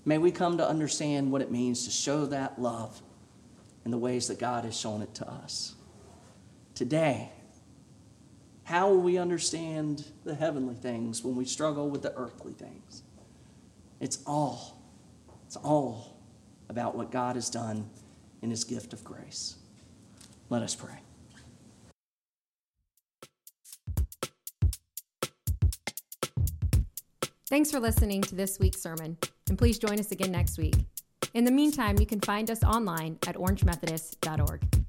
may 0.05 0.19
we 0.19 0.31
come 0.31 0.59
to 0.59 0.69
understand 0.69 1.33
what 1.33 1.41
it 1.41 1.51
means 1.51 1.85
to 1.85 1.91
show 1.91 2.27
that 2.27 2.61
love 2.61 3.01
in 3.85 3.91
the 3.91 3.99
ways 3.99 4.29
that 4.29 4.39
God 4.39 4.65
has 4.65 4.79
shown 4.79 5.03
it 5.03 5.15
to 5.15 5.29
us. 5.29 5.75
Today, 6.75 7.31
how 8.65 8.89
will 8.89 9.01
we 9.01 9.19
understand 9.19 10.05
the 10.25 10.35
heavenly 10.35 10.75
things 10.75 11.23
when 11.23 11.37
we 11.37 11.45
struggle 11.45 11.89
with 11.89 12.03
the 12.03 12.15
earthly 12.17 12.53
things? 12.53 13.03
It's 14.01 14.19
all, 14.27 14.83
it's 15.47 15.57
all 15.57 16.14
about 16.69 16.97
what 16.97 17.11
God 17.11 17.37
has 17.37 17.51
done 17.51 17.89
in 18.43 18.51
his 18.51 18.65
gift 18.65 18.93
of 18.93 19.05
grace. 19.05 19.57
Let 20.49 20.63
us 20.63 20.75
pray. 20.75 20.99
Thanks 27.49 27.71
for 27.71 27.79
listening 27.79 28.23
to 28.23 28.35
this 28.35 28.59
week's 28.59 28.83
sermon, 28.83 29.17
and 29.49 29.57
please 29.57 29.79
join 29.79 30.01
us 30.01 30.11
again 30.11 30.33
next 30.33 30.59
week. 30.59 30.75
In 31.35 31.45
the 31.45 31.51
meantime, 31.51 31.99
you 31.99 32.07
can 32.07 32.21
find 32.21 32.51
us 32.51 32.63
online 32.65 33.19
at 33.27 33.37
orangemethodist.org. 33.37 34.84